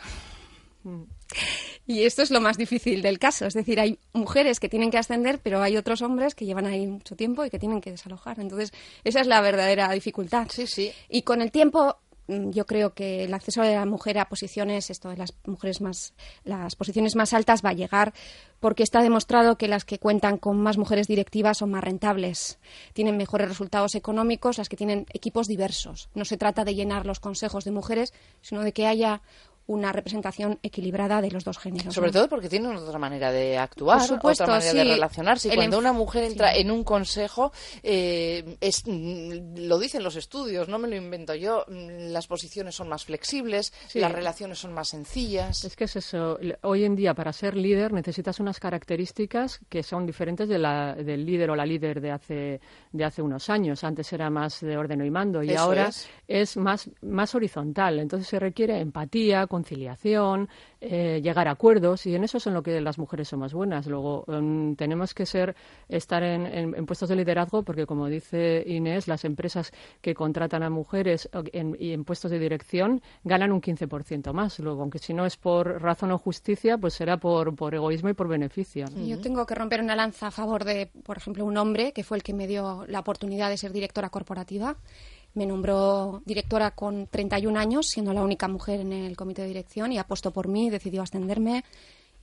Y 1.86 2.04
esto 2.04 2.22
es 2.22 2.30
lo 2.30 2.40
más 2.40 2.56
difícil 2.56 3.02
del 3.02 3.18
caso. 3.18 3.46
Es 3.46 3.54
decir, 3.54 3.80
hay 3.80 3.98
mujeres 4.12 4.60
que 4.60 4.68
tienen 4.68 4.90
que 4.90 4.98
ascender, 4.98 5.38
pero 5.40 5.62
hay 5.62 5.76
otros 5.76 6.02
hombres 6.02 6.34
que 6.34 6.44
llevan 6.44 6.66
ahí 6.66 6.86
mucho 6.86 7.16
tiempo 7.16 7.44
y 7.44 7.50
que 7.50 7.58
tienen 7.58 7.80
que 7.80 7.90
desalojar. 7.90 8.40
Entonces, 8.40 8.72
esa 9.04 9.20
es 9.20 9.26
la 9.26 9.40
verdadera 9.40 9.90
dificultad. 9.92 10.48
Sí, 10.50 10.66
sí. 10.66 10.92
Y 11.08 11.22
con 11.22 11.42
el 11.42 11.50
tiempo 11.50 11.98
yo 12.28 12.66
creo 12.66 12.94
que 12.94 13.24
el 13.24 13.34
acceso 13.34 13.62
de 13.62 13.74
la 13.74 13.86
mujer 13.86 14.18
a 14.18 14.28
posiciones, 14.28 14.90
esto 14.90 15.08
de 15.08 15.16
las 15.16 15.34
mujeres 15.44 15.80
más, 15.80 16.14
las 16.44 16.76
posiciones 16.76 17.16
más 17.16 17.32
altas 17.32 17.62
va 17.64 17.70
a 17.70 17.74
llegar 17.74 18.12
porque 18.60 18.84
está 18.84 19.02
demostrado 19.02 19.58
que 19.58 19.66
las 19.66 19.84
que 19.84 19.98
cuentan 19.98 20.38
con 20.38 20.60
más 20.60 20.78
mujeres 20.78 21.08
directivas 21.08 21.58
son 21.58 21.70
más 21.70 21.82
rentables, 21.82 22.58
tienen 22.92 23.16
mejores 23.16 23.48
resultados 23.48 23.96
económicos, 23.96 24.58
las 24.58 24.68
que 24.68 24.76
tienen 24.76 25.06
equipos 25.12 25.48
diversos. 25.48 26.08
No 26.14 26.24
se 26.24 26.36
trata 26.36 26.64
de 26.64 26.74
llenar 26.74 27.04
los 27.04 27.18
consejos 27.18 27.64
de 27.64 27.72
mujeres, 27.72 28.14
sino 28.40 28.62
de 28.62 28.72
que 28.72 28.86
haya 28.86 29.20
una 29.72 29.92
representación 29.92 30.58
equilibrada 30.62 31.20
de 31.20 31.30
los 31.30 31.44
dos 31.44 31.58
géneros. 31.58 31.94
Sobre 31.94 32.12
todo 32.12 32.28
porque 32.28 32.48
tienen 32.48 32.76
otra 32.76 32.98
manera 32.98 33.32
de 33.32 33.56
actuar, 33.56 34.02
otra 34.22 34.46
manera 34.46 34.72
de 34.72 34.84
relacionarse. 34.84 35.48
Y 35.48 35.56
cuando 35.56 35.78
una 35.78 35.92
mujer 35.92 36.24
entra 36.24 36.54
en 36.54 36.70
un 36.70 36.84
consejo, 36.84 37.52
eh, 37.82 38.56
es, 38.60 38.82
mm, 38.86 39.56
lo 39.66 39.78
dicen 39.78 40.02
los 40.02 40.16
estudios, 40.16 40.68
no 40.68 40.78
me 40.78 40.88
lo 40.88 40.96
invento 40.96 41.34
yo, 41.34 41.64
mm, 41.68 42.12
las 42.12 42.26
posiciones 42.26 42.74
son 42.74 42.88
más 42.88 43.04
flexibles, 43.04 43.72
las 43.94 44.12
relaciones 44.12 44.58
son 44.58 44.72
más 44.72 44.88
sencillas. 44.88 45.64
Es 45.64 45.76
que 45.76 45.84
es 45.84 45.96
eso. 45.96 46.38
Hoy 46.62 46.84
en 46.84 46.94
día, 46.94 47.14
para 47.14 47.32
ser 47.32 47.56
líder, 47.56 47.92
necesitas 47.92 48.40
unas 48.40 48.60
características 48.60 49.60
que 49.68 49.82
son 49.82 50.06
diferentes 50.06 50.48
de 50.48 50.58
la, 50.58 50.94
del 50.94 51.24
líder 51.24 51.50
o 51.50 51.56
la 51.56 51.64
líder 51.64 52.00
de 52.00 52.10
hace, 52.10 52.60
de 52.92 53.04
hace 53.04 53.22
unos 53.22 53.48
años. 53.48 53.84
Antes 53.84 54.12
era 54.12 54.28
más 54.30 54.60
de 54.60 54.76
orden 54.76 55.04
y 55.04 55.10
mando 55.10 55.42
y 55.42 55.54
ahora 55.54 55.88
es, 55.88 56.08
es 56.28 56.56
más, 56.56 56.90
más 57.00 57.34
horizontal. 57.34 57.98
Entonces 57.98 58.28
se 58.28 58.38
requiere 58.38 58.78
empatía, 58.80 59.46
conciliación, 59.62 60.48
eh, 60.80 61.20
llegar 61.22 61.46
a 61.46 61.52
acuerdos 61.52 62.04
y 62.06 62.16
en 62.16 62.24
eso 62.24 62.38
es 62.38 62.46
en 62.48 62.54
lo 62.54 62.62
que 62.64 62.80
las 62.80 62.98
mujeres 62.98 63.28
son 63.28 63.38
más 63.38 63.54
buenas. 63.54 63.86
Luego 63.86 64.24
em, 64.26 64.74
tenemos 64.74 65.14
que 65.14 65.24
ser 65.24 65.54
estar 65.88 66.24
en, 66.24 66.84
puestos 66.84 67.08
de 67.08 67.14
liderazgo 67.14 67.62
porque 67.62 67.86
como 67.86 68.08
dice 68.08 68.64
Inés, 68.66 69.06
las 69.06 69.24
empresas 69.24 69.72
que 70.00 70.14
contratan 70.14 70.64
a 70.64 70.70
mujeres 70.70 71.30
y 71.78 71.92
en 71.92 72.04
puestos 72.04 72.32
de 72.32 72.40
dirección 72.40 73.00
ganan 73.22 73.52
un 73.52 73.60
15% 73.60 74.32
más. 74.32 74.58
Luego, 74.58 74.82
aunque 74.82 74.98
si 74.98 75.14
no 75.14 75.24
es 75.26 75.36
por 75.36 75.80
razón 75.80 76.10
o 76.10 76.18
justicia, 76.18 76.76
pues 76.76 76.94
será 76.94 77.18
por, 77.18 77.54
por 77.54 77.74
egoísmo 77.74 78.08
y 78.08 78.14
por 78.14 78.26
beneficio. 78.26 78.86
Yo 78.96 79.20
tengo 79.20 79.46
que 79.46 79.54
romper 79.54 79.80
una 79.80 79.94
lanza 79.94 80.26
a 80.26 80.30
favor 80.32 80.64
de, 80.64 80.90
por 81.04 81.18
ejemplo, 81.18 81.44
un 81.44 81.56
hombre 81.56 81.92
que 81.92 82.02
fue 82.02 82.16
el 82.16 82.24
que 82.24 82.34
me 82.34 82.48
dio 82.48 82.84
la 82.88 82.98
oportunidad 82.98 83.48
de 83.48 83.56
ser 83.56 83.72
directora 83.72 84.08
corporativa 84.10 84.76
me 85.34 85.46
nombró 85.46 86.22
directora 86.26 86.72
con 86.72 87.06
31 87.06 87.58
años, 87.58 87.88
siendo 87.88 88.12
la 88.12 88.22
única 88.22 88.48
mujer 88.48 88.80
en 88.80 88.92
el 88.92 89.16
comité 89.16 89.42
de 89.42 89.48
dirección 89.48 89.92
y 89.92 89.98
apostó 89.98 90.30
por 90.30 90.48
mí, 90.48 90.70
decidió 90.70 91.02
ascenderme. 91.02 91.64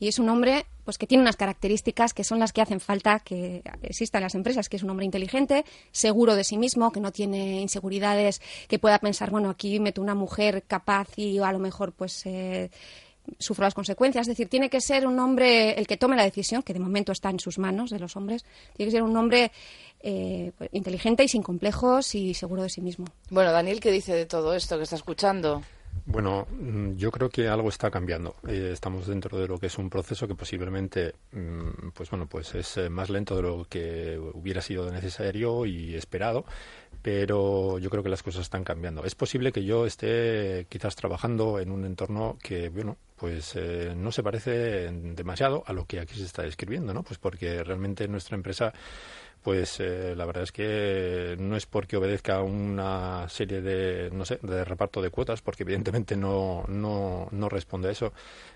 Y 0.01 0.07
es 0.07 0.17
un 0.17 0.29
hombre 0.29 0.65
pues 0.85 0.97
que 0.97 1.07
tiene 1.07 1.21
unas 1.21 1.35
características 1.35 2.13
que 2.13 2.23
son 2.23 2.39
las 2.39 2.53
que 2.53 2.61
hacen 2.61 2.79
falta 2.79 3.19
que 3.19 3.61
existan 3.81 4.23
las 4.23 4.33
empresas, 4.33 4.69
que 4.69 4.77
es 4.77 4.83
un 4.83 4.89
hombre 4.89 5.05
inteligente, 5.05 5.65
seguro 5.91 6.35
de 6.35 6.45
sí 6.45 6.57
mismo, 6.57 6.91
que 6.91 7.01
no 7.01 7.11
tiene 7.11 7.61
inseguridades, 7.61 8.41
que 8.69 8.79
pueda 8.79 8.97
pensar, 8.99 9.29
bueno, 9.29 9.49
aquí 9.49 9.79
meto 9.79 10.01
una 10.01 10.15
mujer 10.15 10.63
capaz 10.65 11.09
y 11.17 11.39
a 11.39 11.51
lo 11.51 11.59
mejor 11.59 11.91
pues 11.91 12.25
eh, 12.25 12.71
sufro 13.37 13.63
las 13.63 13.73
consecuencias. 13.73 14.27
Es 14.27 14.27
decir, 14.29 14.49
tiene 14.49 14.69
que 14.69 14.81
ser 14.81 15.05
un 15.05 15.19
hombre 15.19 15.77
el 15.77 15.87
que 15.87 15.97
tome 15.97 16.15
la 16.15 16.23
decisión, 16.23 16.63
que 16.63 16.73
de 16.73 16.79
momento 16.79 17.11
está 17.11 17.29
en 17.29 17.39
sus 17.39 17.59
manos 17.59 17.89
de 17.89 17.99
los 17.99 18.15
hombres, 18.15 18.45
tiene 18.75 18.91
que 18.91 18.97
ser 18.97 19.03
un 19.03 19.15
hombre 19.15 19.51
eh, 20.01 20.51
pues, 20.57 20.69
inteligente 20.73 21.23
y 21.23 21.27
sin 21.27 21.43
complejos 21.43 22.15
y 22.15 22.33
seguro 22.33 22.63
de 22.63 22.69
sí 22.69 22.81
mismo. 22.81 23.05
Bueno, 23.29 23.51
Daniel, 23.51 23.79
¿qué 23.79 23.91
dice 23.91 24.13
de 24.13 24.25
todo 24.25 24.53
esto 24.53 24.77
que 24.77 24.83
está 24.83 24.95
escuchando? 24.95 25.61
Bueno, 26.11 26.47
mm, 26.49 26.95
yo 26.95 27.11
creo 27.11 27.29
que 27.29 27.47
algo 27.47 27.69
está 27.69 27.91
cambiando. 27.91 28.35
Eh, 28.47 28.71
estamos 28.73 29.05
dentro 29.05 29.37
de 29.37 29.47
lo 29.47 29.59
que 29.59 29.67
es 29.67 29.77
un 29.77 29.91
proceso 29.91 30.27
que 30.27 30.33
posiblemente, 30.33 31.13
mm, 31.31 31.89
pues 31.93 32.09
bueno, 32.09 32.25
pues 32.25 32.55
es 32.55 32.77
eh, 32.77 32.89
más 32.89 33.11
lento 33.11 33.35
de 33.35 33.43
lo 33.43 33.65
que 33.65 34.17
hubiera 34.33 34.59
sido 34.63 34.91
necesario 34.91 35.67
y 35.67 35.93
esperado, 35.93 36.45
pero 37.03 37.77
yo 37.77 37.91
creo 37.91 38.01
que 38.01 38.09
las 38.09 38.23
cosas 38.23 38.41
están 38.41 38.63
cambiando. 38.63 39.05
Es 39.05 39.13
posible 39.13 39.51
que 39.51 39.63
yo 39.63 39.85
esté 39.85 40.65
quizás 40.67 40.95
trabajando 40.95 41.59
en 41.59 41.71
un 41.71 41.85
entorno 41.85 42.39
que, 42.41 42.69
bueno, 42.69 42.97
pues 43.15 43.55
no 43.95 44.11
se 44.11 44.23
parece 44.23 44.89
demasiado 44.91 45.63
a 45.67 45.73
lo 45.73 45.85
que 45.85 45.99
aquí 45.99 46.15
se 46.15 46.23
está 46.23 46.41
describiendo, 46.41 46.91
¿no? 46.93 47.03
Pues 47.03 47.19
porque 47.19 47.63
realmente 47.63 48.07
nuestra 48.07 48.35
empresa 48.35 48.73
pues 49.43 49.79
eh, 49.79 50.13
la 50.15 50.25
verdad 50.25 50.43
es 50.43 50.51
que 50.51 51.35
no 51.39 51.55
es 51.55 51.65
porque 51.65 51.97
obedezca 51.97 52.37
a 52.37 52.43
una 52.43 53.27
serie 53.29 53.61
de, 53.61 54.09
no 54.11 54.25
sé, 54.25 54.39
de 54.41 54.65
reparto 54.65 55.01
de 55.01 55.09
cuotas, 55.09 55.41
porque 55.41 55.63
evidentemente 55.63 56.17
no, 56.17 56.65
no, 56.67 57.29
no 57.31 57.49
responde 57.49 57.87
a 57.87 57.91
eso, 57.91 58.13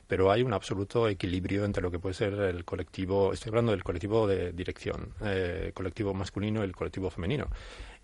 pero 0.08 0.32
hay 0.32 0.44
un 0.44 0.54
absoluto 0.54 1.08
equilibrio 1.08 1.64
entre 1.64 1.82
lo 1.82 1.90
que 1.90 2.00
puede 2.00 2.16
ser 2.16 2.34
el 2.34 2.66
colectivo, 2.66 3.32
estoy 3.32 3.50
hablando 3.50 3.72
del 3.72 3.84
colectivo 3.84 4.28
de 4.28 4.52
dirección, 4.52 5.14
eh, 5.24 5.72
colectivo 5.74 6.14
masculino 6.14 6.62
y 6.62 6.66
el 6.66 6.76
colectivo 6.76 7.10
femenino. 7.10 7.48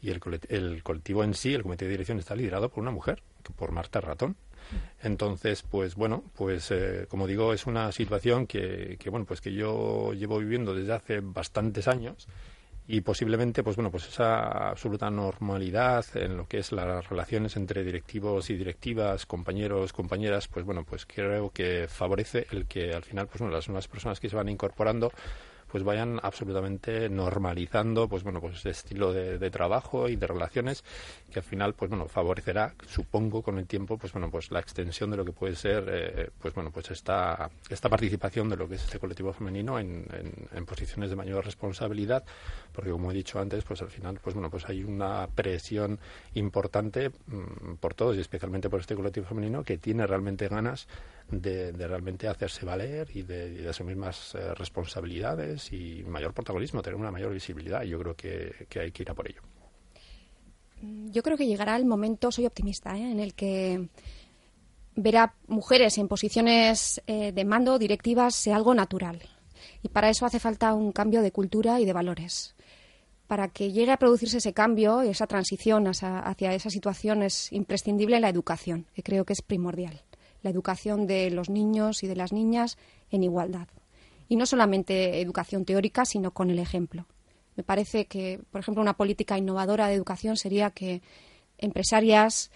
Y 0.02 0.12
el, 0.12 0.22
el 0.48 0.82
colectivo 0.82 1.26
en 1.26 1.34
sí, 1.34 1.54
el 1.54 1.64
comité 1.64 1.84
de 1.84 1.92
dirección, 1.92 2.20
está 2.20 2.34
liderado 2.34 2.70
por 2.70 2.82
una 2.82 2.92
mujer, 2.92 3.22
por 3.58 3.74
Marta 3.74 4.00
Ratón. 4.00 4.38
Entonces, 5.02 5.64
pues 5.64 5.96
bueno, 5.96 6.24
pues 6.36 6.72
eh, 6.72 7.06
como 7.10 7.28
digo, 7.28 7.54
es 7.54 7.66
una 7.66 7.92
situación 7.92 8.48
que, 8.48 8.98
que, 9.00 9.10
bueno, 9.10 9.26
pues 9.26 9.42
que 9.42 9.52
yo 9.52 10.14
llevo 10.14 10.40
viviendo 10.40 10.74
desde 10.74 10.94
hace 10.94 11.20
bastantes 11.22 11.88
años 11.88 12.28
y 12.92 13.02
posiblemente 13.02 13.62
pues 13.62 13.76
bueno 13.76 13.92
pues 13.92 14.08
esa 14.08 14.70
absoluta 14.70 15.12
normalidad 15.12 16.04
en 16.16 16.38
lo 16.38 16.48
que 16.48 16.58
es 16.58 16.72
las 16.72 17.08
relaciones 17.08 17.56
entre 17.56 17.84
directivos 17.84 18.50
y 18.50 18.58
directivas 18.58 19.28
compañeros 19.28 19.94
compañeras 19.94 20.48
pues 20.48 20.66
bueno 20.66 20.84
pues 20.84 21.06
creo 21.06 21.52
que 21.52 21.86
favorece 21.88 22.48
el 22.50 22.66
que 22.66 22.92
al 22.96 23.04
final 23.04 23.28
pues 23.28 23.42
bueno 23.42 23.54
las 23.54 23.68
nuevas 23.68 23.88
personas 23.88 24.20
que 24.20 24.28
se 24.28 24.36
van 24.36 24.50
incorporando 24.50 25.12
pues 25.70 25.84
vayan 25.84 26.20
absolutamente 26.22 27.10
normalizando 27.10 28.08
pues 28.08 28.24
bueno 28.24 28.42
pues 28.42 28.58
este 28.58 28.72
estilo 28.72 29.14
de, 29.14 29.50
trabajo 29.50 30.10
y 30.10 30.16
de 30.16 30.28
relaciones 30.28 30.84
que 31.32 31.40
al 31.40 31.46
final 31.46 31.74
pues 31.74 31.90
bueno 31.90 32.08
favorecerá 32.08 32.74
supongo 32.88 33.42
con 33.42 33.58
el 33.58 33.66
tiempo 33.66 33.98
pues 33.98 34.14
bueno 34.14 34.30
pues 34.30 34.52
la 34.52 34.60
extensión 34.60 35.12
de 35.12 35.18
lo 35.18 35.26
que 35.26 35.32
puede 35.32 35.56
ser 35.56 35.86
eh, 35.88 36.30
pues 36.40 36.54
bueno 36.54 36.72
pues 36.72 36.92
esta 36.92 37.50
esta 37.70 37.90
participación 37.90 38.50
de 38.50 38.58
lo 38.58 38.68
que 38.68 38.76
es 38.76 38.84
este 38.84 39.00
colectivo 39.00 39.34
femenino 39.34 39.80
en, 39.80 40.06
en, 40.54 40.66
posiciones 40.66 41.10
de 41.10 41.16
mayor 41.16 41.44
responsabilidad 41.46 42.24
porque 42.74 42.92
como 42.92 43.12
he 43.12 43.14
dicho 43.14 43.40
antes 43.40 43.64
pues 43.64 43.82
al 43.82 43.90
final 43.90 44.20
pues 44.22 44.36
bueno 44.36 44.50
pues 44.50 44.68
hay 44.70 44.84
una 44.84 45.28
presión 45.28 46.00
importante 46.36 47.10
mm, 47.10 47.76
por 47.80 47.94
todos 47.94 48.18
y 48.18 48.20
especialmente 48.20 48.70
por 48.70 48.82
este 48.82 48.96
colectivo 48.96 49.26
femenino 49.26 49.64
que 49.64 49.78
tiene 49.78 50.06
realmente 50.06 50.48
ganas 50.48 50.88
de, 51.32 51.72
realmente 51.72 52.28
hacerse 52.28 52.66
valer 52.66 53.08
y 53.14 53.24
de, 53.24 53.68
asumir 53.70 53.96
más 53.96 54.36
eh, 54.36 54.54
responsabilidades 54.56 55.59
y 55.72 56.04
mayor 56.08 56.34
protagonismo, 56.34 56.82
tener 56.82 57.00
una 57.00 57.12
mayor 57.12 57.34
visibilidad. 57.34 57.84
Y 57.84 57.90
yo 57.90 58.00
creo 58.00 58.16
que, 58.16 58.68
hay 58.80 58.92
que 58.92 59.04
ir 59.04 59.12
a 59.12 59.14
por 59.14 59.28
ello. 59.28 59.42
Mm, 60.82 61.12
yo 61.12 61.24
creo 61.24 61.38
que 61.38 61.48
llegará 61.48 61.76
el 61.76 61.86
momento, 61.86 62.32
soy 62.32 62.46
optimista, 62.46 62.98
¿eh? 62.98 63.12
en 63.12 63.20
el 63.20 63.34
que 63.34 63.90
verá 64.96 65.34
mujeres 65.48 65.98
en 65.98 66.08
posiciones 66.08 67.02
eh, 67.08 67.32
de 67.32 67.46
mando 67.46 67.80
directivas 67.80 68.36
sea 68.36 68.56
algo 68.56 68.74
natural. 68.74 69.22
Y 69.82 69.90
para 69.90 70.10
eso 70.10 70.26
hace 70.26 70.40
falta 70.40 70.74
un 70.74 70.92
cambio 70.92 71.22
de 71.22 71.32
cultura 71.32 71.80
y 71.80 71.86
de 71.86 71.94
valores. 71.94 72.56
para 73.28 73.50
que 73.50 73.72
llegue 73.72 73.92
a 73.92 73.98
producirse 73.98 74.40
ese 74.40 74.54
cambio 74.54 75.04
y 75.04 75.10
esa 75.10 75.28
transición 75.28 75.86
hacia, 75.86 76.56
esa 76.56 76.72
situación 76.72 77.22
es 77.22 77.54
imprescindible 77.54 78.20
la 78.20 78.28
educación, 78.28 78.88
que 78.96 79.04
creo 79.04 79.24
que 79.24 79.34
es 79.34 79.44
primordial. 79.44 80.02
La 80.42 80.50
educación 80.50 81.06
de 81.06 81.30
los 81.30 81.48
niños 81.48 82.02
y 82.02 82.08
de 82.08 82.16
las 82.16 82.34
niñas 82.34 82.80
en 83.12 83.22
igualdad. 83.22 83.68
Y 84.30 84.38
no 84.38 84.46
solamente 84.46 85.20
educación 85.20 85.66
teórica, 85.66 86.06
sino 86.06 86.32
con 86.32 86.50
el 86.50 86.60
ejemplo. 86.60 87.06
Me 87.56 87.64
parece 87.64 88.06
que, 88.06 88.40
por 88.52 88.62
ejemplo, 88.62 88.82
una 88.82 88.96
política 88.96 89.38
innovadora 89.38 89.90
de 89.90 89.96
educación 89.96 90.38
sería 90.38 90.70
que 90.70 91.02
empresarias, 91.58 92.52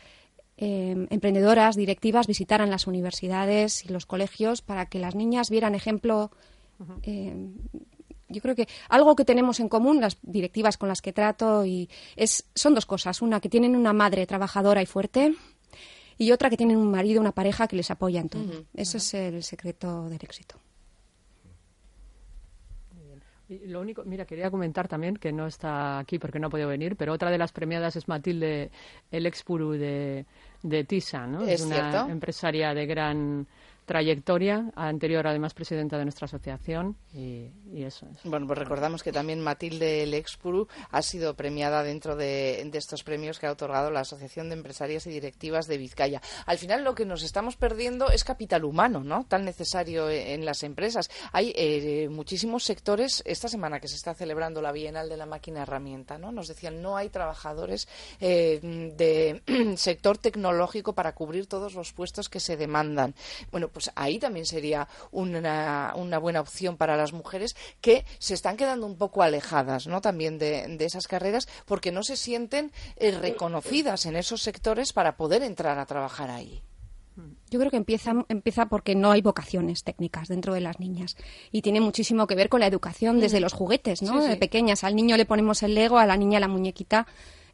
em, 0.56 1.08
emprendedoras, 1.10 1.76
directivas 1.76 2.26
visitaran 2.26 2.70
las 2.70 2.88
universidades 2.88 3.84
y 3.84 3.90
los 3.90 4.06
colegios 4.06 4.62
para 4.62 4.86
que 4.86 5.00
las 5.00 5.14
niñas 5.14 5.50
vieran 5.50 5.76
ejemplo 5.76 6.32
yo 8.30 8.42
creo 8.42 8.56
que 8.56 8.68
algo 8.90 9.16
que 9.16 9.26
tenemos 9.26 9.60
en 9.60 9.70
común 9.70 10.02
las 10.02 10.18
directivas 10.22 10.78
con 10.78 10.90
las 10.90 11.02
que 11.02 11.14
trato 11.14 11.66
y 11.66 11.90
es 12.16 12.46
son 12.56 12.74
dos 12.74 12.86
cosas. 12.86 13.22
Una 13.22 13.40
que 13.40 13.50
tienen 13.50 13.76
una 13.76 13.94
madre 13.94 14.26
trabajadora 14.26 14.82
y 14.82 14.86
fuerte 14.86 15.36
y 16.18 16.32
otra 16.32 16.50
que 16.50 16.58
tienen 16.58 16.78
un 16.78 16.92
marido 16.92 17.22
una 17.22 17.32
pareja 17.32 17.68
que 17.68 17.76
les 17.76 17.92
apoya 17.92 18.22
en 18.22 18.30
todo. 18.30 18.66
Ese 18.74 18.98
es 18.98 19.14
el 19.14 19.44
secreto 19.44 20.10
del 20.10 20.20
éxito 20.22 20.60
lo 23.50 23.82
único, 23.82 24.04
mira, 24.06 24.26
quería 24.26 24.50
comentar 24.50 24.88
también 24.88 25.16
que 25.18 25.32
no 25.32 25.48
está 25.48 26.00
aquí 26.00 26.18
porque 26.18 26.40
no 26.40 26.48
ha 26.48 26.50
podido 26.50 26.70
venir, 26.70 26.96
pero 26.96 27.14
otra 27.14 27.30
de 27.30 27.38
las 27.38 27.52
premiadas 27.52 27.96
es 27.96 28.08
Matilde 28.08 28.72
El 29.12 29.26
Expuru 29.26 29.72
de, 29.72 30.26
de 30.62 30.84
Tisa, 30.86 31.28
¿no? 31.28 31.46
Es, 31.46 31.62
una 31.62 32.08
empresaria 32.10 32.74
de 32.74 32.86
gran 32.86 33.48
trayectoria, 33.86 34.72
anterior 34.76 35.28
además 35.28 35.54
presidenta 35.54 35.98
de 35.98 36.06
nuestra 36.06 36.26
asociación 36.26 36.98
y, 37.14 37.52
eso 37.84 38.08
es. 38.12 38.20
Bueno, 38.24 38.48
pues 38.48 38.60
recordamos 38.60 39.04
que 39.04 39.12
también 39.12 39.42
Matilde 39.42 40.06
Lexpuru 40.06 40.68
ha 40.92 41.02
sido 41.02 41.36
premiada 41.36 41.84
dentro 41.84 42.16
de, 42.16 42.70
estos 42.74 43.04
premios 43.04 43.40
que 43.40 43.48
ha 43.48 43.52
otorgado 43.52 43.92
la 43.92 44.02
Asociación 44.02 44.50
de 44.50 44.56
Empresarias 44.56 45.06
y 45.08 45.12
Directivas 45.12 45.68
de 45.68 45.78
Vizcaya. 45.78 46.22
Al 46.46 46.58
final 46.58 46.84
lo 46.84 46.96
que 46.96 47.06
nos 47.06 47.24
estamos 47.24 47.56
perdiendo 47.56 48.10
es 48.10 48.24
capital 48.24 48.64
humano, 48.64 49.04
¿no? 49.04 49.26
Tan 49.28 49.46
necesario 49.46 50.10
en 50.10 50.46
las 50.46 50.64
empresas. 50.64 51.10
Hay 51.32 51.54
eh, 51.56 52.08
muchísimos 52.10 52.64
sectores, 52.64 53.22
esta 53.26 53.48
semana 53.48 53.80
que 53.80 53.88
se 53.88 53.96
está 53.96 54.14
celebrando 54.14 54.62
la 54.62 54.72
Bienal 54.72 55.10
de 55.10 55.18
la 55.18 55.26
Máquina 55.26 55.64
Herramienta, 55.64 56.18
¿no? 56.18 56.32
Nos 56.32 56.48
decían, 56.48 56.82
no 56.82 56.98
hay 56.98 57.10
trabajadores 57.10 57.88
eh, 58.20 58.60
de 58.96 59.76
sector 59.78 60.18
tecnológico 60.18 60.94
para 60.94 61.14
cubrir 61.14 61.48
todos 61.48 61.74
los 61.74 61.94
puestos 61.94 62.30
que 62.30 62.40
se 62.40 62.58
demandan. 62.58 63.14
Bueno, 63.52 63.70
pues 63.74 63.92
ahí 63.96 64.20
también 64.20 64.46
sería 64.46 64.88
una, 65.12 65.94
una, 65.96 66.18
buena 66.20 66.40
opción 66.40 66.78
para 66.78 66.96
las 66.96 67.12
mujeres 67.12 67.56
que 67.82 68.06
se 68.20 68.34
están 68.34 68.56
quedando 68.56 68.86
un 68.86 68.98
poco 68.98 69.24
alejadas 69.24 69.88
¿no? 69.88 70.00
también 70.02 70.38
de, 70.38 70.78
esas 70.80 71.08
carreras 71.08 71.48
porque 71.66 71.92
no 71.92 72.04
se 72.04 72.16
sienten 72.16 72.72
eh, 72.98 73.12
reconocidas 73.12 74.06
en 74.06 74.16
esos 74.16 74.42
sectores 74.42 74.94
para 74.94 75.18
poder 75.18 75.44
entrar 75.44 75.80
a 75.80 75.86
trabajar 75.86 76.30
ahí. 76.30 76.62
Yo 77.50 77.60
creo 77.60 77.70
que 77.70 77.78
empieza, 77.78 78.26
empieza 78.28 78.68
porque 78.68 78.96
no 78.96 79.12
hay 79.12 79.22
vocaciones 79.22 79.84
técnicas 79.84 80.28
dentro 80.28 80.54
de 80.56 80.62
las 80.62 80.80
niñas. 80.80 81.16
Y 81.52 81.62
tiene 81.62 81.80
muchísimo 81.80 82.26
que 82.26 82.36
ver 82.36 82.50
con 82.50 82.60
la 82.60 82.68
educación 82.68 83.20
desde 83.20 83.40
los 83.40 83.54
juguetes, 83.54 84.02
¿no? 84.02 84.24
De 84.24 84.36
pequeñas. 84.38 84.84
Al 84.84 84.96
niño 84.96 85.16
le 85.16 85.26
ponemos 85.26 85.62
el 85.62 85.76
lego, 85.76 86.00
a 86.00 86.08
la 86.08 86.18
niña 86.18 86.40
la 86.40 86.48
muñequita. 86.48 87.06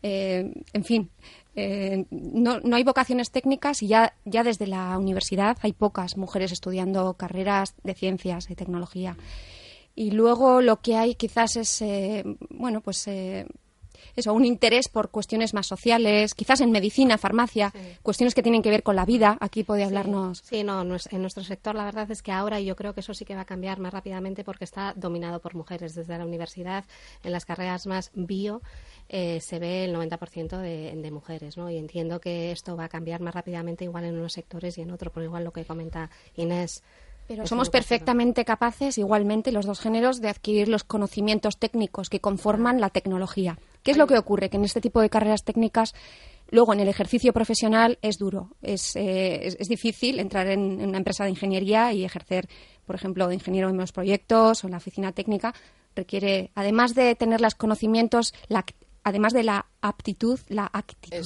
Eh, 0.02 0.54
en 0.72 0.84
fin, 0.86 1.10
eh, 1.56 2.06
no, 2.12 2.60
no, 2.60 2.76
hay 2.76 2.84
vocaciones 2.84 3.32
técnicas 3.32 3.82
y 3.82 3.88
ya, 3.88 4.14
ya 4.26 4.44
desde 4.44 4.68
la 4.68 4.98
universidad 4.98 5.58
hay 5.62 5.74
pocas 5.74 6.16
mujeres 6.18 6.52
estudiando 6.52 7.14
carreras 7.16 7.76
de 7.84 7.94
ciencias, 7.94 8.48
de 8.48 8.56
tecnología. 8.56 9.18
Y 9.96 10.12
luego 10.12 10.62
lo 10.62 10.82
que 10.82 10.96
hay 10.96 11.16
quizás 11.16 11.58
es, 11.58 11.82
eh, 11.82 12.24
bueno, 12.50 12.82
pues 12.82 13.08
eh, 13.08 13.46
eso, 14.16 14.34
un 14.34 14.46
interés 14.46 14.88
por 14.90 15.10
cuestiones 15.10 15.54
más 15.54 15.68
sociales, 15.68 16.34
quizás 16.34 16.62
en 16.62 16.72
medicina, 16.72 17.18
farmacia, 17.18 17.74
cuestiones 18.04 18.34
que 18.34 18.44
tienen 18.44 18.62
que 18.62 18.70
ver 18.70 18.84
con 18.84 18.96
la 18.96 19.06
vida. 19.06 19.38
Aquí 19.40 19.64
puede 19.64 19.84
hablarnos. 19.84 20.42
Sí, 20.44 20.64
no, 20.64 20.82
en 20.82 21.22
nuestro 21.22 21.44
sector 21.44 21.76
la 21.76 21.86
verdad 21.86 22.10
es 22.12 22.22
que 22.22 22.32
ahora 22.32 22.60
yo 22.60 22.76
creo 22.76 22.94
que 22.94 23.02
eso 23.02 23.14
sí 23.14 23.26
que 23.26 23.36
va 23.36 23.42
a 23.42 23.46
cambiar 23.46 23.80
más 23.80 23.94
rápidamente 23.94 24.44
porque 24.44 24.64
está 24.64 24.94
dominado 24.96 25.40
por 25.40 25.56
mujeres 25.56 25.96
desde 25.96 26.18
la 26.18 26.26
universidad 26.26 26.86
en 27.24 27.32
las 27.32 27.46
carreras 27.46 27.88
más 27.88 28.12
bio. 28.14 28.62
Eh, 29.08 29.40
se 29.42 29.60
ve 29.60 29.86
el 29.86 29.96
90% 29.96 30.58
de, 30.60 30.96
de 30.96 31.12
mujeres, 31.12 31.58
¿no? 31.58 31.70
Y 31.70 31.78
entiendo 31.78 32.20
que 32.20 32.52
esto 32.52 32.76
va 32.76 32.86
a 32.86 32.90
cambiar 32.90 33.22
más 33.22 33.34
rápidamente 33.34 33.84
igual 33.84 34.06
en 34.06 34.18
unos 34.18 34.34
sectores 34.34 34.78
y 34.78 34.82
en 34.82 34.92
otros, 34.92 35.12
por 35.12 35.24
igual 35.24 35.44
lo 35.44 35.52
que 35.52 35.66
comenta 35.66 36.10
Inés. 36.36 36.84
Pero 37.30 37.46
somos 37.46 37.70
perfectamente 37.70 38.44
capaces, 38.44 38.98
igualmente, 38.98 39.52
los 39.52 39.68
dos 39.68 39.80
géneros, 39.80 40.20
de 40.20 40.30
adquirir 40.30 40.68
los 40.68 40.84
conocimientos 40.84 41.58
técnicos 41.58 42.10
que 42.10 42.20
conforman 42.20 42.82
la 42.82 42.90
tecnología. 42.90 43.60
¿Qué 43.84 43.92
es 43.92 43.98
lo 43.98 44.08
que 44.08 44.18
ocurre? 44.18 44.50
Que 44.50 44.58
en 44.58 44.66
este 44.66 44.82
tipo 44.82 45.02
de 45.02 45.10
carreras 45.10 45.44
técnicas, 45.44 45.94
luego 46.50 46.74
en 46.74 46.80
el 46.80 46.88
ejercicio 46.88 47.34
profesional 47.34 47.98
es 48.02 48.18
duro. 48.18 48.56
Es, 48.62 48.96
eh, 48.96 49.56
es, 49.60 49.68
difícil 49.68 50.20
entrar 50.20 50.48
en, 50.48 50.82
una 50.82 50.98
empresa 50.98 51.24
de 51.24 51.32
ingeniería 51.32 51.94
y 51.94 52.04
ejercer, 52.04 52.48
por 52.86 52.96
ejemplo, 52.96 53.28
de 53.28 53.36
ingeniero 53.36 53.70
en 53.70 53.78
los 53.78 53.92
proyectos 53.92 54.64
o 54.64 54.68
en 54.68 54.72
la 54.72 54.78
oficina 54.78 55.12
técnica. 55.12 55.54
Requiere, 55.96 56.52
además 56.56 56.94
de 56.96 57.16
tener 57.16 57.42
los 57.42 57.56
conocimientos, 57.56 58.34
la, 58.48 58.66
además 59.04 59.34
de 59.34 59.44
la 59.44 59.66
aptitud, 59.82 60.40
la 60.50 60.70
actitud 60.72 61.26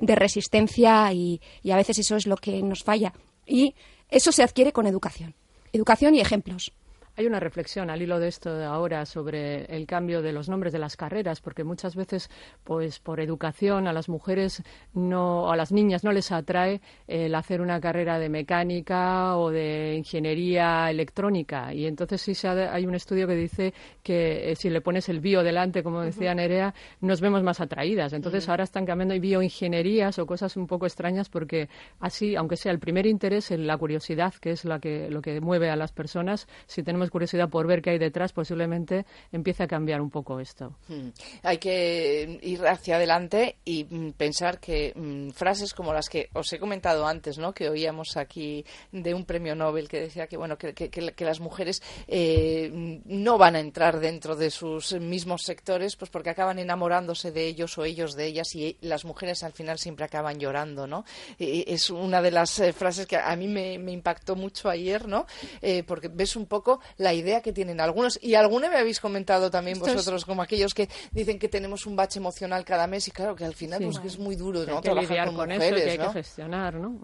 de 0.00 0.14
resistencia 0.14 1.12
y, 1.12 1.40
y 1.62 1.70
a 1.70 1.76
veces 1.76 1.98
eso 1.98 2.16
es 2.16 2.26
lo 2.26 2.36
que 2.36 2.62
nos 2.62 2.82
falla. 2.82 3.12
Y 3.46 3.74
eso 4.08 4.32
se 4.32 4.42
adquiere 4.42 4.72
con 4.72 4.86
educación. 4.86 5.34
Educación 5.72 6.14
y 6.14 6.20
ejemplos. 6.20 6.72
Hay 7.16 7.26
una 7.26 7.38
reflexión 7.38 7.90
al 7.90 8.02
hilo 8.02 8.18
de 8.18 8.26
esto 8.26 8.52
de 8.56 8.64
ahora 8.64 9.06
sobre 9.06 9.66
el 9.66 9.86
cambio 9.86 10.20
de 10.20 10.32
los 10.32 10.48
nombres 10.48 10.72
de 10.72 10.80
las 10.80 10.96
carreras, 10.96 11.40
porque 11.40 11.62
muchas 11.62 11.94
veces, 11.94 12.28
pues 12.64 12.98
por 12.98 13.20
educación 13.20 13.86
a 13.86 13.92
las 13.92 14.08
mujeres 14.08 14.64
no, 14.94 15.48
a 15.48 15.56
las 15.56 15.70
niñas 15.70 16.02
no 16.02 16.10
les 16.10 16.32
atrae 16.32 16.80
el 17.06 17.36
hacer 17.36 17.60
una 17.60 17.80
carrera 17.80 18.18
de 18.18 18.28
mecánica 18.28 19.36
o 19.36 19.50
de 19.50 19.94
ingeniería 19.96 20.90
electrónica. 20.90 21.72
Y 21.72 21.86
entonces 21.86 22.20
sí 22.20 22.34
se 22.34 22.48
hay 22.48 22.84
un 22.84 22.96
estudio 22.96 23.28
que 23.28 23.36
dice 23.36 23.74
que 24.02 24.50
eh, 24.50 24.56
si 24.56 24.68
le 24.68 24.80
pones 24.80 25.08
el 25.08 25.20
bio 25.20 25.44
delante, 25.44 25.84
como 25.84 26.00
decía 26.00 26.34
Nerea, 26.34 26.74
nos 27.00 27.20
vemos 27.20 27.44
más 27.44 27.60
atraídas. 27.60 28.12
Entonces 28.12 28.48
ahora 28.48 28.64
están 28.64 28.86
cambiando 28.86 29.14
y 29.14 29.20
bioingenierías 29.20 30.18
o 30.18 30.26
cosas 30.26 30.56
un 30.56 30.66
poco 30.66 30.86
extrañas 30.86 31.28
porque 31.28 31.68
así, 32.00 32.34
aunque 32.34 32.56
sea 32.56 32.72
el 32.72 32.80
primer 32.80 33.06
interés, 33.06 33.52
la 33.52 33.76
curiosidad, 33.76 34.34
que 34.34 34.50
es 34.50 34.64
la 34.64 34.80
que, 34.80 35.08
lo 35.10 35.22
que 35.22 35.40
mueve 35.40 35.70
a 35.70 35.76
las 35.76 35.92
personas, 35.92 36.48
si 36.66 36.82
tenemos 36.82 37.03
curiosidad 37.10 37.48
por 37.48 37.66
ver 37.66 37.82
qué 37.82 37.90
hay 37.90 37.98
detrás, 37.98 38.32
posiblemente 38.32 39.06
empiece 39.32 39.62
a 39.62 39.66
cambiar 39.66 40.00
un 40.00 40.10
poco 40.10 40.40
esto. 40.40 40.76
Hmm. 40.88 41.08
Hay 41.42 41.58
que 41.58 42.38
ir 42.42 42.66
hacia 42.66 42.96
adelante 42.96 43.56
y 43.64 43.84
mm, 43.84 44.12
pensar 44.12 44.60
que 44.60 44.92
mm, 44.94 45.30
frases 45.30 45.74
como 45.74 45.92
las 45.92 46.08
que 46.08 46.30
os 46.32 46.52
he 46.52 46.58
comentado 46.58 47.06
antes, 47.06 47.38
¿no? 47.38 47.52
que 47.52 47.68
oíamos 47.68 48.16
aquí 48.16 48.64
de 48.92 49.14
un 49.14 49.24
premio 49.24 49.54
Nobel 49.54 49.88
que 49.88 50.00
decía 50.00 50.26
que, 50.26 50.36
bueno, 50.36 50.56
que, 50.58 50.74
que, 50.74 51.24
las 51.24 51.40
mujeres 51.40 51.82
eh, 52.06 53.00
no 53.04 53.38
van 53.38 53.56
a 53.56 53.60
entrar 53.60 53.98
dentro 54.00 54.36
de 54.36 54.50
sus 54.50 54.92
mismos 55.00 55.42
sectores 55.42 55.96
pues 55.96 56.10
porque 56.10 56.30
acaban 56.30 56.58
enamorándose 56.58 57.32
de 57.32 57.46
ellos 57.46 57.78
o 57.78 57.84
ellos 57.84 58.14
de 58.14 58.26
ellas 58.26 58.54
y 58.54 58.76
las 58.82 59.04
mujeres 59.04 59.42
al 59.42 59.52
final 59.52 59.78
siempre 59.78 60.04
acaban 60.04 60.38
llorando. 60.38 60.86
¿no? 60.86 61.04
es 61.38 61.90
una 61.90 62.20
de 62.22 62.30
las 62.30 62.58
eh, 62.60 62.72
frases 62.72 63.06
que 63.06 63.16
a 63.16 63.34
mí 63.36 63.48
me, 63.48 63.74
impactó 63.92 64.36
mucho 64.36 64.68
ayer, 64.68 65.06
¿no? 65.06 65.26
Eh, 65.62 65.82
porque 65.84 66.08
ves 66.08 66.36
un 66.36 66.46
poco 66.46 66.80
la 66.96 67.14
idea 67.14 67.40
que 67.40 67.52
tienen 67.52 67.80
algunos. 67.80 68.18
Y 68.22 68.34
alguna 68.34 68.68
me 68.68 68.76
habéis 68.76 69.00
comentado 69.00 69.50
también 69.50 69.78
vosotros, 69.78 70.24
como 70.24 70.42
aquellos 70.42 70.74
que 70.74 70.88
dicen 71.12 71.38
que 71.38 71.48
tenemos 71.48 71.86
un 71.86 71.96
bache 71.96 72.18
emocional 72.18 72.64
cada 72.64 72.86
mes 72.86 73.08
y 73.08 73.10
claro 73.10 73.34
que 73.34 73.44
al 73.44 73.54
final 73.54 73.82
pues, 73.82 74.00
es 74.04 74.18
muy 74.18 74.36
duro, 74.36 74.64
¿no? 74.64 74.80
Trabajar 74.80 75.26
con, 75.26 75.48
mujeres, 75.48 75.64
eso, 75.64 75.74
que 75.84 75.90
hay 75.90 75.98
que 75.98 76.12
gestionar, 76.12 76.74
¿no? 76.74 77.00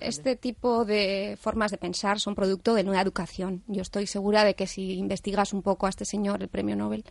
este 0.00 0.36
tipo 0.36 0.84
de 0.84 1.36
formas 1.40 1.70
de 1.70 1.78
pensar 1.78 2.20
son 2.20 2.34
producto 2.34 2.74
de 2.74 2.84
nueva 2.84 3.02
educación. 3.02 3.62
Yo 3.66 3.82
estoy 3.82 4.06
segura 4.06 4.44
de 4.44 4.54
que 4.54 4.66
si 4.66 4.94
investigas 4.94 5.52
un 5.52 5.62
poco 5.62 5.86
a 5.86 5.90
este 5.90 6.04
señor, 6.04 6.42
el 6.42 6.48
premio 6.48 6.76
Nobel, 6.76 7.04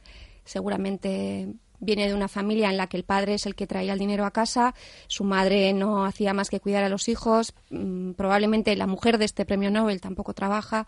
seguramente 0.44 1.54
viene 1.80 2.08
de 2.08 2.14
una 2.14 2.28
familia 2.28 2.70
en 2.70 2.78
la 2.78 2.88
que 2.88 2.98
el 2.98 3.04
padre 3.04 3.36
es 3.36 3.46
el 3.46 3.56
que 3.56 3.68
traía 3.68 3.94
el 3.94 4.00
dinero 4.00 4.26
a 4.26 4.32
casa, 4.32 4.74
su 5.08 5.24
madre 5.24 5.74
no 5.74 6.06
hacía 6.06 6.34
más 6.34 6.50
que 6.50 6.60
cuidar 6.60 6.84
a 6.84 6.90
los 6.90 7.08
hijos, 7.08 7.54
mm, 7.70 8.12
probablemente 8.12 8.76
la 8.76 8.88
mujer 8.88 9.18
de 9.18 9.26
este 9.26 9.46
premio 9.46 9.72
Nobel 9.72 10.02
tampoco 10.02 10.34
trabaja, 10.34 10.88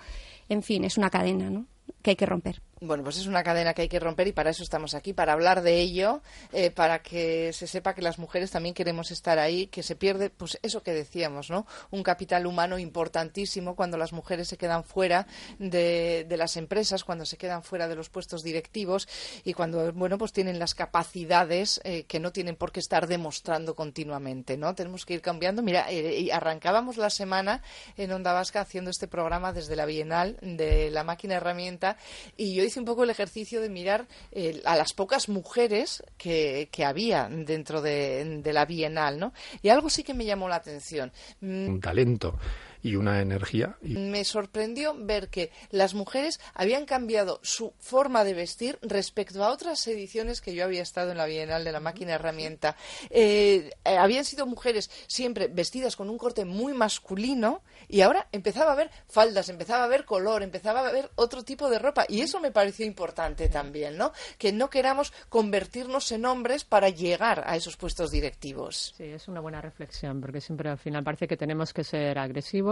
en 0.50 0.64
fin, 0.64 0.84
es 0.84 0.98
una 0.98 1.10
cadena 1.10 1.50
¿no? 1.50 1.66
que 2.02 2.12
hay 2.12 2.16
que 2.16 2.26
romper. 2.26 2.62
Bueno, 2.84 3.04
pues 3.04 3.20
es 3.20 3.28
una 3.28 3.44
cadena 3.44 3.76
que 3.76 3.84
hay 3.84 3.88
que 3.88 4.00
romper 4.00 4.28
y 4.28 4.32
para 4.32 4.50
eso 4.50 4.64
estamos 4.64 4.96
aquí, 4.96 5.14
para 5.14 5.34
hablar 5.34 5.62
de 5.62 5.80
ello, 5.80 6.24
eh, 6.52 6.72
para 6.72 7.04
que 7.04 7.54
se 7.54 7.68
sepa 7.68 7.94
que 7.94 8.02
las 8.02 8.18
mujeres 8.18 8.50
también 8.50 8.74
queremos 8.74 9.12
estar 9.12 9.38
ahí, 9.38 9.68
que 9.68 9.84
se 9.84 9.96
pierde, 9.96 10.32
pues 10.32 10.58
eso 10.64 10.82
que 10.82 10.92
decíamos, 10.92 11.52
¿no? 11.52 11.68
Un 11.92 12.02
capital 12.02 12.48
humano 12.48 12.80
importantísimo 12.80 13.76
cuando 13.76 14.00
las 14.00 14.14
mujeres 14.14 14.48
se 14.48 14.58
quedan 14.58 14.84
fuera 14.84 15.28
de, 15.60 16.26
las 16.36 16.58
empresas, 16.58 17.04
cuando 17.04 17.24
se 17.28 17.38
quedan 17.38 17.62
fuera 17.62 17.88
de 17.88 17.96
los 17.96 18.10
puestos 18.10 18.42
directivos 18.42 19.08
y 19.44 19.54
cuando, 19.54 19.94
bueno, 19.94 20.18
pues 20.18 20.34
tienen 20.34 20.58
las 20.58 20.74
capacidades 20.74 21.82
eh, 21.84 22.06
que 22.06 22.20
no 22.20 22.32
tienen 22.32 22.56
por 22.56 22.72
qué 22.72 22.80
estar 22.80 23.06
demostrando 23.06 23.76
continuamente, 23.76 24.58
¿no? 24.58 24.74
Tenemos 24.74 25.06
que 25.06 25.14
ir 25.14 25.22
cambiando. 25.22 25.62
Mira, 25.62 25.86
eh, 25.92 26.32
arrancábamos 26.34 26.98
la 26.98 27.12
semana 27.12 27.62
en 27.96 28.12
Onda 28.12 28.34
Vasca 28.34 28.62
haciendo 28.62 28.90
este 28.90 29.08
programa 29.08 29.54
desde 29.54 29.76
la 29.76 29.86
Bienal 29.86 30.40
de 30.42 30.90
la 30.90 31.04
máquina 31.04 31.36
herramienta 31.36 31.96
y 32.36 32.56
yo 32.56 32.71
hice 32.72 32.80
un 32.80 32.86
poco 32.86 33.04
el 33.04 33.10
ejercicio 33.10 33.62
de 33.62 33.70
mirar 33.70 34.08
eh, 34.32 34.62
a 34.66 34.76
las 34.76 34.94
pocas 34.94 35.30
mujeres 35.30 36.04
que, 36.18 36.70
que 36.72 36.86
había 36.86 37.30
dentro 37.30 37.82
de, 37.82 38.42
de, 38.42 38.54
la 38.54 38.66
Bienal, 38.66 39.20
¿no? 39.20 39.34
Y 39.62 39.70
algo 39.70 39.90
sí 39.90 40.04
que 40.04 40.14
me 40.14 40.26
llamó 40.26 40.48
la 40.48 40.56
atención. 40.56 41.12
Mm, 41.42 41.68
un 41.70 41.82
talento 41.82 42.40
y 42.84 42.96
una 42.96 43.22
energía. 43.22 43.78
Me 43.82 44.24
sorprendió 44.24 44.96
ver 44.98 45.30
que 45.30 45.52
las 45.70 45.94
mujeres 45.94 46.40
habían 46.54 46.86
cambiado 46.86 47.40
su 47.44 47.74
forma 47.80 48.24
de 48.24 48.34
vestir 48.34 48.80
respecto 48.82 49.44
a 49.44 49.52
otras 49.52 49.86
ediciones 49.88 50.42
que 50.42 50.56
yo 50.56 50.64
había 50.64 50.82
estado 50.82 51.12
en 51.12 51.18
la 51.18 51.26
Bienal 51.26 51.64
de 51.64 51.72
la 51.72 51.80
Máquina 51.80 52.14
Herramienta. 52.14 52.76
Eh, 53.10 53.72
eh, 53.84 53.98
habían 53.98 54.26
sido 54.26 54.46
mujeres 54.46 54.90
siempre 55.08 55.48
vestidas 55.48 55.96
con 55.96 56.10
un 56.10 56.18
corte 56.18 56.46
muy 56.46 56.74
masculino 56.74 57.62
y 57.88 58.02
ahora 58.02 58.28
empezaba 58.32 58.72
a 58.72 58.76
ver 58.76 58.90
faldas, 59.08 59.50
empezaba 59.50 59.84
a 59.84 59.88
ver 59.88 60.06
color, 60.06 60.44
empezaba 60.44 60.88
a 60.88 60.92
ver 60.92 61.12
otro 61.16 61.44
tipo 61.44 61.70
de 61.70 61.80
ropa 61.80 62.06
y 62.08 62.22
eso 62.22 62.40
me 62.40 62.52
pareció 62.52 62.86
importante 62.86 63.50
también, 63.50 63.98
¿no? 63.98 64.12
Que 64.38 64.52
no 64.52 64.70
queramos 64.70 65.14
convertirnos 65.30 66.12
en 66.12 66.26
hombres 66.26 66.64
para 66.64 66.90
llegar 66.90 67.44
a 67.46 67.56
esos 67.56 67.78
puestos 67.78 68.12
directivos. 68.12 68.94
Sí, 68.98 69.04
es 69.04 69.28
una 69.28 69.40
buena 69.40 69.62
reflexión 69.62 70.22
porque 70.22 70.42
siempre 70.42 70.70
al 70.70 70.78
final 70.78 71.04
parece 71.04 71.28
que 71.28 71.38
tenemos 71.38 71.74
que 71.74 71.84
ser 71.84 72.18
agresivos 72.18 72.71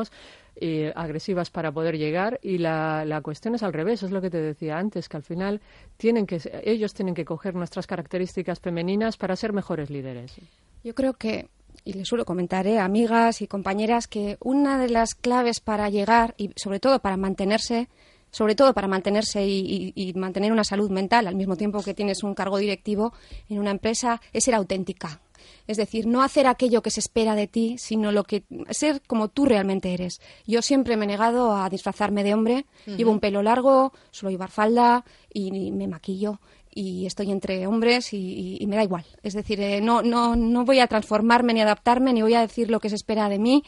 y 0.59 0.85
agresivas 0.95 1.49
para 1.49 1.71
poder 1.71 1.97
llegar 1.97 2.39
y 2.41 2.57
la, 2.57 3.05
la, 3.05 3.21
cuestión 3.21 3.55
es 3.55 3.63
al 3.63 3.73
revés, 3.73 4.03
es 4.03 4.11
lo 4.11 4.21
que 4.21 4.29
te 4.29 4.41
decía 4.41 4.77
antes, 4.77 5.07
que 5.07 5.17
al 5.17 5.23
final 5.23 5.61
tienen 5.97 6.25
que, 6.25 6.41
ellos 6.63 6.93
tienen 6.93 7.15
que 7.15 7.25
coger 7.25 7.55
nuestras 7.55 7.87
características 7.87 8.59
femeninas 8.59 9.17
para 9.17 9.35
ser 9.35 9.53
mejores 9.53 9.89
líderes. 9.89 10.35
Yo 10.83 10.93
creo 10.93 11.13
que 11.13 11.47
y 11.85 11.93
les 11.93 12.07
suelo 12.07 12.25
comentar, 12.25 12.67
¿eh? 12.67 12.79
amigas 12.79 13.41
y 13.41 13.47
compañeras, 13.47 14.07
que 14.07 14.37
una 14.41 14.77
de 14.77 14.89
las 14.89 15.15
claves 15.15 15.59
para 15.59 15.89
llegar 15.89 16.35
y 16.37 16.51
sobre 16.55 16.79
todo 16.79 16.99
para 16.99 17.17
mantenerse, 17.17 17.87
sobre 18.31 18.55
todo 18.55 18.73
para 18.73 18.87
mantenerse 18.87 19.45
y, 19.47 19.93
y, 19.95 20.13
mantener 20.13 20.51
una 20.51 20.63
salud 20.63 20.89
mental 20.89 21.27
al 21.27 21.35
mismo 21.35 21.55
tiempo 21.55 21.81
que 21.81 21.93
tienes 21.93 22.23
un 22.23 22.35
cargo 22.35 22.57
directivo 22.57 23.13
en 23.49 23.59
una 23.59 23.71
empresa, 23.71 24.21
es 24.33 24.43
ser 24.43 24.55
auténtica. 24.55 25.19
Es 25.67 25.77
decir, 25.77 26.07
no 26.07 26.21
hacer 26.21 26.47
aquello 26.47 26.81
que 26.81 26.91
se 26.91 26.99
espera 26.99 27.35
de 27.35 27.47
ti, 27.47 27.77
sino 27.77 28.11
lo 28.11 28.23
que 28.23 28.43
ser 28.69 29.01
como 29.07 29.27
tú 29.27 29.45
realmente 29.45 29.93
eres. 29.93 30.21
Yo 30.45 30.61
siempre 30.61 30.97
me 30.97 31.05
he 31.05 31.07
negado 31.07 31.55
a 31.55 31.69
disfrazarme 31.69 32.23
de 32.23 32.33
hombre. 32.33 32.65
Llevo 32.85 33.11
un 33.11 33.19
pelo 33.19 33.43
largo, 33.43 33.93
suelo 34.11 34.31
llevar 34.31 34.49
falda 34.49 35.05
y 35.31 35.71
me 35.71 35.87
maquillo 35.87 36.39
y 36.71 37.05
estoy 37.05 37.31
entre 37.31 37.65
hombres 37.67 38.13
y, 38.13 38.63
me 38.67 38.75
da 38.75 38.83
igual. 38.83 39.05
Es 39.23 39.33
decir, 39.33 39.59
eh, 39.59 39.81
no, 39.81 40.01
no, 40.01 40.35
no 40.35 40.65
voy 40.65 40.79
a 40.79 40.87
transformarme 40.87 41.53
ni 41.53 41.61
adaptarme, 41.61 42.13
ni 42.13 42.21
voy 42.21 42.35
a 42.35 42.41
decir 42.41 42.69
lo 42.69 42.79
que 42.79 42.89
se 42.89 42.95
espera 42.95 43.29
de 43.29 43.39
mí, 43.39 43.63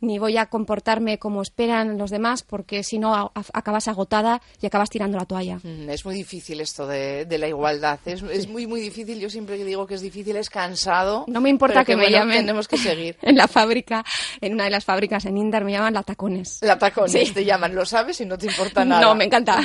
ni 0.00 0.18
voy 0.18 0.36
a 0.36 0.46
comportarme 0.46 1.18
como 1.18 1.42
esperan 1.42 1.98
los 1.98 2.10
demás, 2.10 2.42
porque 2.42 2.82
si 2.82 2.98
no 2.98 3.32
acabas 3.52 3.88
agotada 3.88 4.40
y 4.60 4.66
acabas 4.66 4.90
tirando 4.90 5.18
la 5.18 5.24
toalla. 5.24 5.58
Mm, 5.62 5.90
es 5.90 6.04
muy 6.04 6.14
difícil 6.14 6.60
esto 6.60 6.86
de, 6.86 7.26
la 7.36 7.48
igualdad. 7.48 7.98
Es, 8.06 8.22
es, 8.22 8.48
muy, 8.48 8.66
muy 8.66 8.80
difícil. 8.80 9.20
Yo 9.20 9.28
siempre 9.28 9.62
digo 9.62 9.86
que 9.86 9.94
es 9.94 10.00
difícil, 10.00 10.36
es 10.36 10.48
cansado. 10.48 11.24
No 11.28 11.40
me 11.40 11.50
importa 11.50 11.84
que, 11.84 11.96
me 11.96 12.10
llamen. 12.10 12.38
Tenemos 12.38 12.68
que 12.68 12.78
seguir. 12.78 13.16
en 13.22 13.36
la 13.36 13.48
fábrica, 13.48 14.04
en 14.40 14.54
una 14.54 14.64
de 14.64 14.70
las 14.70 14.84
fábricas 14.84 15.24
en 15.26 15.36
Indar, 15.36 15.64
me 15.64 15.72
llaman 15.72 15.94
la 15.94 16.02
tacones. 16.02 16.58
La 16.62 16.78
tacones, 16.78 17.32
te 17.34 17.44
llaman. 17.44 17.74
Lo 17.74 17.84
sabes 17.84 18.20
y 18.20 18.26
no 18.26 18.38
te 18.38 18.46
importa 18.46 18.84
nada. 18.84 19.02
No, 19.02 19.14
me 19.14 19.24
encanta. 19.24 19.60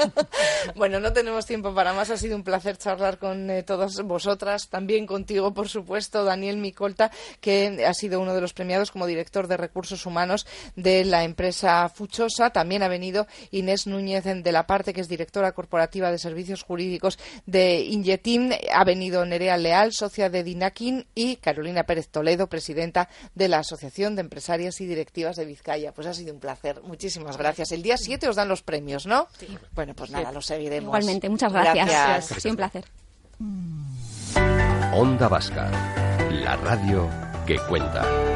bueno, 0.74 1.00
no 1.00 1.12
tenemos 1.12 1.46
tiempo 1.46 1.74
para 1.74 1.92
más. 1.92 2.10
Ha 2.10 2.16
sido 2.16 2.36
un 2.36 2.42
placer 2.42 2.78
charlar 2.78 3.18
con 3.18 3.50
eh, 3.50 3.62
todas 3.62 4.00
vosotras. 4.02 4.68
También 4.68 5.06
contigo, 5.06 5.52
por 5.52 5.68
supuesto, 5.68 6.24
Daniel 6.24 6.56
Micolta, 6.56 7.10
que 7.40 7.84
ha 7.86 7.94
sido 7.94 8.20
uno 8.20 8.34
de 8.34 8.40
los 8.40 8.52
premiados 8.52 8.90
como 8.90 9.06
director 9.06 9.45
de 9.48 9.56
recursos 9.56 10.06
humanos 10.06 10.46
de 10.74 11.04
la 11.04 11.24
empresa 11.24 11.88
Fuchosa. 11.88 12.50
También 12.50 12.82
ha 12.82 12.88
venido 12.88 13.26
Inés 13.50 13.86
Núñez 13.86 14.24
de 14.24 14.52
la 14.52 14.66
parte, 14.66 14.92
que 14.92 15.00
es 15.00 15.08
directora 15.08 15.52
corporativa 15.52 16.10
de 16.10 16.18
servicios 16.18 16.62
jurídicos 16.62 17.18
de 17.46 17.80
Injetim. 17.80 18.50
Ha 18.72 18.84
venido 18.84 19.24
Nerea 19.24 19.56
Leal, 19.56 19.92
socia 19.92 20.30
de 20.30 20.42
Dinakin, 20.42 21.06
y 21.14 21.36
Carolina 21.36 21.84
Pérez 21.84 22.08
Toledo, 22.08 22.48
presidenta 22.48 23.08
de 23.34 23.48
la 23.48 23.58
Asociación 23.58 24.14
de 24.14 24.22
Empresarias 24.22 24.80
y 24.80 24.86
Directivas 24.86 25.36
de 25.36 25.44
Vizcaya. 25.44 25.92
Pues 25.92 26.06
ha 26.06 26.14
sido 26.14 26.32
un 26.32 26.40
placer. 26.40 26.82
Muchísimas 26.82 27.36
gracias. 27.36 27.72
El 27.72 27.82
día 27.82 27.96
7 27.96 28.28
os 28.28 28.36
dan 28.36 28.48
los 28.48 28.62
premios, 28.62 29.06
¿no? 29.06 29.28
Bueno, 29.72 29.94
pues 29.94 30.10
nada, 30.10 30.32
los 30.32 30.46
seguiremos. 30.46 30.88
Igualmente, 30.88 31.28
muchas 31.28 31.52
gracias. 31.52 31.86
gracias. 31.86 32.32
Ha 32.32 32.40
sido 32.40 32.52
un 32.52 32.56
placer. 32.56 32.84
Onda 34.92 35.28
Vasca, 35.28 35.70
la 36.30 36.56
radio 36.56 37.08
que 37.46 37.58
cuenta. 37.68 38.35